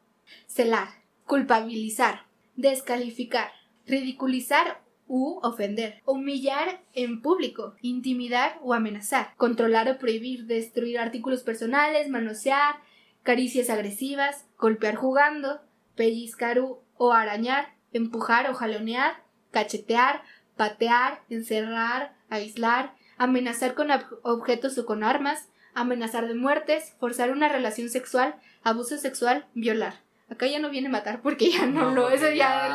Celar. 0.47 0.89
Culpabilizar. 1.27 2.27
Descalificar. 2.57 3.51
Ridiculizar 3.87 4.81
u 5.07 5.39
ofender. 5.43 6.01
Humillar 6.05 6.81
en 6.95 7.21
público. 7.23 7.75
Intimidar 7.83 8.59
o 8.63 8.75
amenazar. 8.75 9.35
Controlar 9.37 9.89
o 9.89 9.99
prohibir. 9.99 10.45
Destruir 10.47 10.99
artículos 10.99 11.43
personales. 11.43 12.09
Manosear. 12.09 12.77
Caricias 13.23 13.71
agresivas. 13.71 14.47
Golpear 14.59 14.97
jugando. 14.97 15.61
Pellizcar 15.97 16.59
o 16.59 17.13
arañar. 17.13 17.75
Empujar 17.93 18.51
o 18.51 18.55
jalonear. 18.55 19.23
Cachetear. 19.51 20.23
Patear. 20.57 21.23
Encerrar. 21.31 22.15
Aislar. 22.29 22.95
Amenazar 23.17 23.75
con 23.75 23.89
ob- 23.89 24.19
objetos 24.23 24.77
o 24.79 24.85
con 24.87 25.05
armas. 25.05 25.49
Amenazar 25.75 26.29
de 26.29 26.35
muertes. 26.35 26.95
Forzar 27.01 27.31
una 27.31 27.49
relación 27.49 27.89
sexual. 27.91 28.37
Abuso 28.63 28.97
sexual. 28.99 29.47
Violar. 29.55 30.01
Acá 30.31 30.47
ya 30.47 30.59
no 30.59 30.71
viene 30.71 30.89
matar 30.89 31.21
porque 31.23 31.51
ya 31.51 31.67
no, 31.67 31.91
lo. 31.95 32.11
Eso 32.11 32.31
ya. 32.31 32.67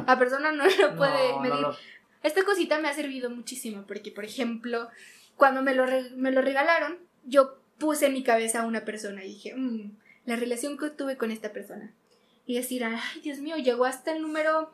el- 0.00 0.06
la 0.06 0.18
persona 0.18 0.52
no 0.52 0.64
lo 0.64 0.96
puede 0.96 1.28
no, 1.30 1.36
no 1.36 1.40
medir. 1.40 1.60
lo- 1.60 1.76
Esta 2.22 2.44
cosita 2.44 2.78
me 2.78 2.88
ha 2.88 2.94
servido 2.94 3.30
muchísimo 3.30 3.84
porque, 3.86 4.10
por 4.12 4.24
ejemplo, 4.24 4.88
cuando 5.36 5.62
me 5.62 5.74
lo, 5.74 5.86
re- 5.86 6.10
me 6.16 6.30
lo 6.30 6.42
regalaron, 6.42 6.98
yo 7.24 7.56
puse 7.78 8.06
en 8.06 8.12
mi 8.12 8.22
cabeza 8.22 8.60
a 8.60 8.66
una 8.66 8.84
persona 8.84 9.24
y 9.24 9.28
dije, 9.28 9.54
"Mm, 9.54 9.92
la 10.26 10.36
relación 10.36 10.76
que 10.76 10.90
tuve 10.90 11.16
con 11.16 11.30
esta 11.30 11.52
persona. 11.52 11.92
Y 12.46 12.56
decir, 12.56 12.84
ay, 12.84 13.20
Dios 13.22 13.38
mío, 13.38 13.56
llegó 13.56 13.84
hasta 13.86 14.12
el 14.12 14.20
número 14.20 14.70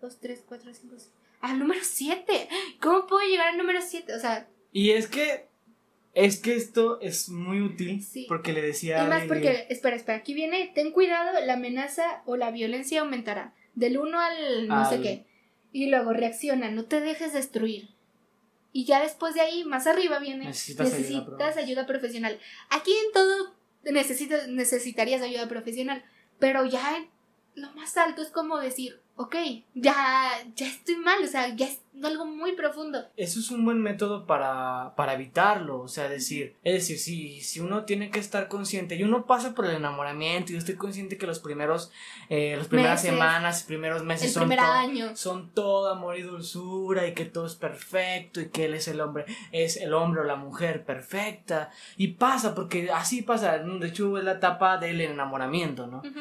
2, 0.00 0.18
3, 0.20 0.42
4, 0.48 0.72
5, 0.72 0.94
6. 0.96 1.10
Al 1.42 1.58
número 1.58 1.80
7. 1.82 2.48
¿Cómo 2.80 3.06
puedo 3.06 3.26
llegar 3.28 3.48
al 3.48 3.58
número 3.58 3.80
7? 3.82 4.14
O 4.14 4.18
sea, 4.20 4.48
Y 4.72 4.92
es 4.92 5.06
que. 5.08 5.45
Es 6.16 6.40
que 6.40 6.56
esto 6.56 6.98
es 7.02 7.28
muy 7.28 7.60
útil 7.60 8.02
Sí. 8.02 8.24
porque 8.26 8.54
le 8.54 8.62
decía. 8.62 9.04
y 9.04 9.06
más 9.06 9.24
porque, 9.24 9.66
espera, 9.68 9.94
espera, 9.96 10.16
aquí 10.16 10.32
viene, 10.32 10.72
ten 10.74 10.90
cuidado, 10.90 11.38
la 11.44 11.52
amenaza 11.52 12.22
o 12.24 12.38
la 12.38 12.50
violencia 12.50 13.02
aumentará. 13.02 13.52
Del 13.74 13.98
1 13.98 14.18
al 14.18 14.66
no 14.66 14.88
sé 14.88 15.02
qué. 15.02 15.26
Y 15.72 15.90
luego 15.90 16.14
reacciona, 16.14 16.70
no 16.70 16.86
te 16.86 17.00
dejes 17.00 17.34
destruir. 17.34 17.90
Y 18.72 18.86
ya 18.86 19.02
después 19.02 19.34
de 19.34 19.42
ahí, 19.42 19.64
más 19.64 19.86
arriba 19.86 20.18
viene, 20.18 20.46
Necesitas 20.46 20.86
ayuda 20.86 20.98
necesitas 20.98 21.56
ayuda 21.58 21.86
profesional. 21.86 22.40
Aquí 22.70 22.92
en 22.92 23.12
todo 23.12 23.54
necesitas, 23.84 24.48
necesitarías 24.48 25.20
ayuda 25.20 25.48
profesional, 25.48 26.02
pero 26.38 26.64
ya 26.64 27.06
lo 27.56 27.70
más 27.72 27.96
alto 27.96 28.22
es 28.22 28.28
como 28.30 28.58
decir, 28.58 29.00
ok, 29.16 29.34
ya, 29.74 30.30
ya 30.54 30.66
estoy 30.66 30.96
mal, 30.96 31.22
o 31.24 31.26
sea, 31.26 31.48
ya 31.56 31.66
es 31.66 31.80
algo 32.04 32.26
muy 32.26 32.52
profundo. 32.52 33.02
Eso 33.16 33.40
es 33.40 33.50
un 33.50 33.64
buen 33.64 33.80
método 33.80 34.26
para, 34.26 34.92
para 34.94 35.14
evitarlo, 35.14 35.80
o 35.80 35.88
sea, 35.88 36.06
decir, 36.10 36.54
es 36.62 36.74
decir, 36.74 36.98
si, 36.98 37.40
si 37.40 37.60
uno 37.60 37.84
tiene 37.86 38.10
que 38.10 38.18
estar 38.18 38.48
consciente, 38.48 38.96
y 38.96 39.02
uno 39.04 39.24
pasa 39.24 39.54
por 39.54 39.64
el 39.64 39.74
enamoramiento, 39.76 40.50
y 40.50 40.52
yo 40.52 40.58
estoy 40.58 40.74
consciente 40.76 41.16
que 41.16 41.26
los 41.26 41.38
primeros, 41.40 41.90
eh, 42.28 42.54
las 42.58 42.68
primeras 42.68 43.02
Meses. 43.02 43.10
semanas, 43.18 43.62
primeros 43.62 44.04
meses 44.04 44.26
El 44.28 44.32
son 44.34 44.40
primer 44.42 44.58
todo- 44.58 44.72
año. 44.72 45.16
son 45.16 45.50
todo 45.54 45.90
amor 45.90 46.18
y 46.18 46.22
dulzura 46.22 47.06
y 47.08 47.14
que 47.14 47.24
todo 47.24 47.46
es 47.46 47.54
perfecto 47.54 48.42
y 48.42 48.50
que 48.50 48.66
él 48.66 48.74
es 48.74 48.86
el 48.86 49.00
hombre, 49.00 49.24
es 49.52 49.78
el 49.78 49.94
hombre 49.94 50.20
o 50.20 50.24
la 50.24 50.36
mujer 50.36 50.84
perfecta. 50.84 51.70
Y 51.96 52.08
pasa, 52.08 52.54
porque 52.54 52.90
así 52.90 53.22
pasa, 53.22 53.56
de 53.56 53.88
hecho 53.88 54.18
es 54.18 54.24
la 54.24 54.32
etapa 54.32 54.76
del 54.76 55.00
enamoramiento, 55.00 55.86
¿no? 55.86 55.98
Ujú. 56.00 56.20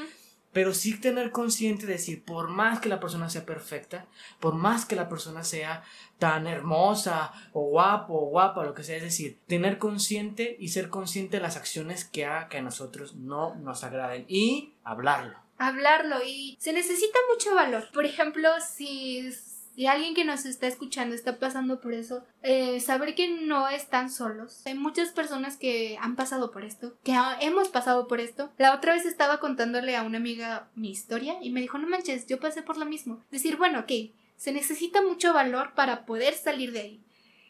Pero 0.56 0.74
sí 0.74 0.98
tener 0.98 1.32
consciente 1.32 1.86
de 1.86 1.94
decir, 1.94 2.24
por 2.24 2.48
más 2.48 2.80
que 2.80 2.88
la 2.88 3.02
persona 3.02 3.30
sea 3.30 3.46
perfecta, 3.46 4.06
por 4.40 4.54
más 4.56 4.86
que 4.86 4.96
la 4.96 5.10
persona 5.10 5.44
sea 5.44 5.84
tan 6.18 6.48
hermosa 6.48 7.34
o 7.52 7.66
guapo 7.72 8.14
o 8.14 8.30
guapa, 8.30 8.64
lo 8.64 8.74
que 8.74 8.86
sea, 8.86 8.96
es 8.96 9.04
decir, 9.04 9.38
tener 9.48 9.78
consciente 9.80 10.56
y 10.58 10.70
ser 10.70 10.88
consciente 10.88 11.36
de 11.36 11.44
las 11.44 11.58
acciones 11.58 12.06
que 12.06 12.26
haga 12.26 12.48
que 12.48 12.60
a 12.60 12.62
nosotros 12.62 13.16
no 13.16 13.56
nos 13.56 13.84
agraden 13.84 14.24
y 14.30 14.76
hablarlo. 14.86 15.38
hablarlo 15.58 16.24
y 16.26 16.56
se 16.58 16.72
necesita 16.72 17.20
mucho 17.30 17.54
valor. 17.54 17.90
Por 17.94 18.06
ejemplo, 18.06 18.50
si, 18.66 19.30
si 19.76 19.88
alguien 19.88 20.14
que 20.16 20.24
nos 20.26 20.46
está 20.46 20.68
escuchando 20.68 21.14
está 21.14 21.38
pasando 21.38 21.82
por 21.82 21.94
eso, 21.94 22.24
eh, 22.44 22.80
saber 22.80 23.14
que 23.14 23.28
no 23.28 23.68
están 23.68 24.10
solos. 24.10 24.62
Hay 24.66 24.74
muchas 24.76 25.10
personas 25.10 25.58
que 25.58 25.98
han 26.02 26.16
pasado 26.16 26.52
por 26.52 26.64
esto, 26.64 26.94
que 27.04 27.14
ha- 27.14 27.38
hemos 27.42 27.68
pasado 27.70 28.08
por 28.08 28.20
esto. 28.22 28.52
La 28.58 28.74
otra 28.74 28.94
vez 28.94 29.06
estaba 29.06 29.40
contándole 29.40 29.96
a 29.98 30.04
una 30.04 30.18
amiga 30.18 30.70
mi 30.76 30.90
historia 30.92 31.36
y 31.42 31.50
me 31.52 31.60
dijo, 31.62 31.78
no 31.78 31.88
manches, 31.88 32.26
yo 32.28 32.40
pasé 32.40 32.62
por 32.62 32.78
lo 32.78 32.86
mismo. 32.86 33.22
Decir, 33.32 33.58
bueno, 33.58 33.80
ok, 33.82 33.92
se 34.38 34.52
necesita 34.54 35.02
mucho 35.02 35.34
valor 35.34 35.74
para 35.76 36.06
poder 36.06 36.34
salir 36.36 36.72
de 36.72 36.80
ahí. 36.80 37.02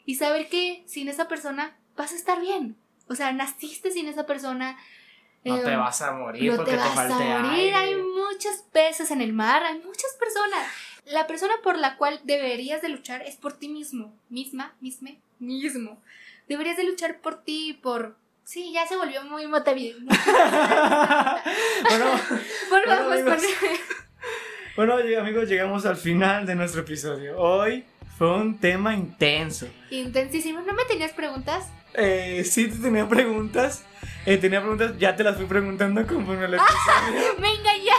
Y 0.06 0.16
saber 0.16 0.50
que 0.50 0.84
sin 0.88 1.08
esa 1.10 1.28
persona 1.28 1.78
vas 1.96 2.12
a 2.12 2.16
estar 2.16 2.40
bien. 2.42 2.76
O 3.08 3.16
sea, 3.16 3.32
naciste 3.34 3.92
sin 3.92 4.08
esa 4.08 4.26
persona. 4.26 4.78
No 5.44 5.60
te 5.60 5.76
vas 5.76 6.02
a 6.02 6.12
morir 6.12 6.50
no 6.52 6.58
porque 6.58 6.72
te 6.72 6.78
te, 6.78 6.84
vas 6.84 6.96
falte 6.96 7.14
a 7.14 7.40
morir, 7.40 7.74
aire. 7.74 7.76
hay 7.76 7.96
muchos 7.96 8.64
peces 8.72 9.12
en 9.12 9.22
el 9.22 9.32
mar, 9.32 9.64
hay 9.64 9.76
muchas 9.80 10.12
personas. 10.20 10.68
La 11.06 11.28
persona 11.28 11.54
por 11.64 11.78
la 11.78 11.98
cual 11.98 12.20
deberías 12.24 12.82
de 12.82 12.90
luchar 12.90 13.22
es 13.22 13.36
por 13.36 13.54
ti 13.54 13.70
mismo, 13.70 14.14
misma, 14.30 14.74
misme, 14.82 15.20
mismo. 15.40 16.02
Deberías 16.48 16.78
de 16.78 16.84
luchar 16.84 17.20
por 17.20 17.44
ti, 17.44 17.80
por... 17.82 18.16
Sí, 18.44 18.72
ya 18.74 18.86
se 18.88 18.96
volvió 18.96 19.24
muy 19.24 19.46
motivi- 19.48 19.96
bueno, 21.90 22.06
Volvamos 22.70 22.70
Bueno, 22.70 23.26
con... 23.26 23.34
amigos. 23.34 23.44
bueno, 24.76 25.00
lleg- 25.00 25.18
amigos, 25.20 25.50
llegamos 25.50 25.86
al 25.88 25.96
final 25.98 26.46
de 26.46 26.54
nuestro 26.56 26.82
episodio. 26.82 27.38
Hoy 27.40 27.84
fue 28.18 28.32
un 28.36 28.60
tema 28.60 28.94
intenso. 28.94 29.68
Intensísimo. 29.90 30.62
¿No 30.62 30.74
me 30.74 30.86
tenías 30.86 31.12
preguntas? 31.14 31.70
Eh, 31.96 32.44
sí, 32.46 32.68
te 32.68 32.78
tenía 32.78 33.08
preguntas. 33.10 33.84
Eh, 34.28 34.38
tenía 34.38 34.60
preguntas, 34.60 34.94
ya 35.00 35.16
te 35.16 35.24
las 35.24 35.38
fui 35.38 35.46
preguntando 35.46 36.06
conforme 36.06 36.46
al 36.46 36.54
episodio. 36.56 37.36
Venga 37.40 37.78
ya. 37.78 37.96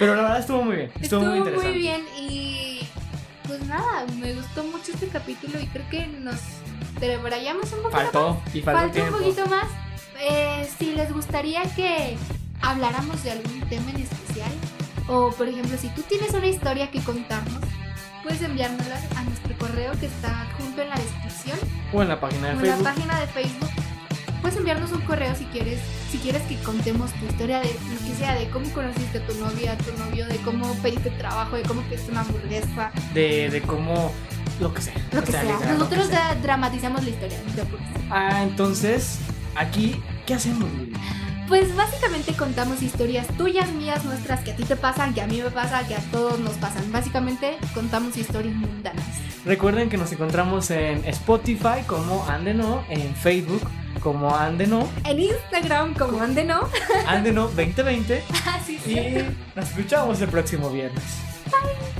Pero 0.00 0.16
la 0.16 0.22
verdad 0.22 0.38
estuvo 0.40 0.62
muy 0.64 0.76
bien. 0.76 0.90
Estuvo, 0.98 1.20
muy 1.20 1.38
interesante. 1.38 1.78
bien 1.78 2.06
y... 2.18 2.80
Pues 3.46 3.62
nada, 3.66 4.06
me 4.18 4.32
gustó 4.32 4.64
mucho 4.64 4.92
este 4.92 5.08
capítulo 5.08 5.60
y 5.60 5.66
creo 5.66 5.86
que 5.90 6.06
nos 6.06 6.38
debrayamos 7.00 7.70
un 7.72 7.82
poquito 7.82 7.90
Faltó 7.90 8.42
y 8.54 8.62
faltó, 8.62 9.02
un 9.02 9.10
poquito 9.10 9.46
más. 9.46 9.66
Eh, 10.20 10.66
si 10.78 10.92
les 10.94 11.12
gustaría 11.12 11.62
que 11.74 12.16
habláramos 12.62 13.22
de 13.24 13.32
algún 13.32 13.60
tema 13.68 13.90
en 13.90 14.02
especial, 14.02 14.50
o 15.06 15.32
por 15.32 15.48
ejemplo, 15.48 15.76
si 15.76 15.88
tú 15.88 16.02
tienes 16.02 16.32
una 16.32 16.46
historia 16.46 16.90
que 16.90 17.00
contarnos, 17.02 17.60
puedes 18.22 18.40
enviárnosla 18.40 19.00
a 19.16 19.22
nuestro 19.24 19.58
correo 19.58 19.92
que 20.00 20.06
está 20.06 20.46
junto 20.56 20.80
en 20.80 20.88
la 20.88 20.96
descripción 20.96 21.58
O 21.92 22.00
en 22.00 22.08
la 22.08 22.20
página 22.20 22.42
o 22.42 22.44
de 22.46 22.52
en 22.52 22.60
Facebook. 22.60 22.84
la 22.84 22.90
página 22.94 23.20
de 23.20 23.26
Facebook. 23.26 23.70
Puedes 24.40 24.56
enviarnos 24.56 24.92
un 24.92 25.00
correo 25.02 25.34
si 25.34 25.44
quieres, 25.46 25.80
si 26.10 26.18
quieres 26.18 26.42
que 26.42 26.56
contemos 26.56 27.12
tu 27.12 27.26
historia 27.26 27.60
de 27.60 27.68
lo 27.68 28.06
que 28.06 28.14
sea, 28.16 28.34
de 28.34 28.48
cómo 28.48 28.68
conociste 28.70 29.18
a 29.18 29.26
tu 29.26 29.34
novia, 29.34 29.72
a 29.72 29.76
tu 29.76 29.92
novio, 29.98 30.26
de 30.26 30.36
cómo 30.38 30.72
pediste 30.76 31.10
trabajo, 31.10 31.56
de 31.56 31.62
cómo 31.62 31.82
pediste 31.82 32.10
una 32.10 32.20
hamburguesa. 32.20 32.90
De, 33.12 33.50
de 33.50 33.62
cómo 33.62 34.12
lo 34.60 34.72
que 34.72 34.82
sea. 34.82 34.94
Lo 35.12 35.22
que 35.22 35.32
sea. 35.32 35.44
Nosotros 35.72 36.08
que 36.08 36.40
dramatizamos 36.42 37.04
la 37.04 37.10
historia. 37.10 37.38
No 37.56 37.78
ah, 38.10 38.42
entonces, 38.42 39.18
aquí, 39.56 40.00
¿qué 40.26 40.34
hacemos? 40.34 40.68
Pues 41.48 41.74
básicamente 41.74 42.32
contamos 42.34 42.80
historias 42.80 43.26
tuyas, 43.36 43.72
mías, 43.72 44.04
nuestras, 44.04 44.40
que 44.40 44.52
a 44.52 44.56
ti 44.56 44.62
te 44.62 44.76
pasan, 44.76 45.12
que 45.14 45.20
a 45.20 45.26
mí 45.26 45.42
me 45.42 45.50
pasa, 45.50 45.86
que 45.86 45.96
a 45.96 46.00
todos 46.12 46.38
nos 46.38 46.52
pasan. 46.54 46.92
Básicamente 46.92 47.58
contamos 47.74 48.16
historias 48.16 48.54
mundanas. 48.54 49.04
Recuerden 49.44 49.88
que 49.88 49.96
nos 49.96 50.12
encontramos 50.12 50.70
en 50.70 51.04
Spotify 51.06 51.82
como 51.86 52.24
Andeno, 52.28 52.84
en 52.88 53.14
Facebook 53.16 53.62
como 54.00 54.34
Andeno. 54.34 54.88
En 55.04 55.20
Instagram 55.20 55.94
como 55.94 56.20
Andeno. 56.20 56.68
Andeno2020. 57.06 58.20
Así 58.30 58.30
ah, 58.46 58.60
sí. 58.84 58.92
Y 58.92 59.36
nos 59.54 59.68
escuchamos 59.68 60.20
el 60.20 60.28
próximo 60.28 60.70
viernes. 60.70 61.04
Bye. 61.46 61.99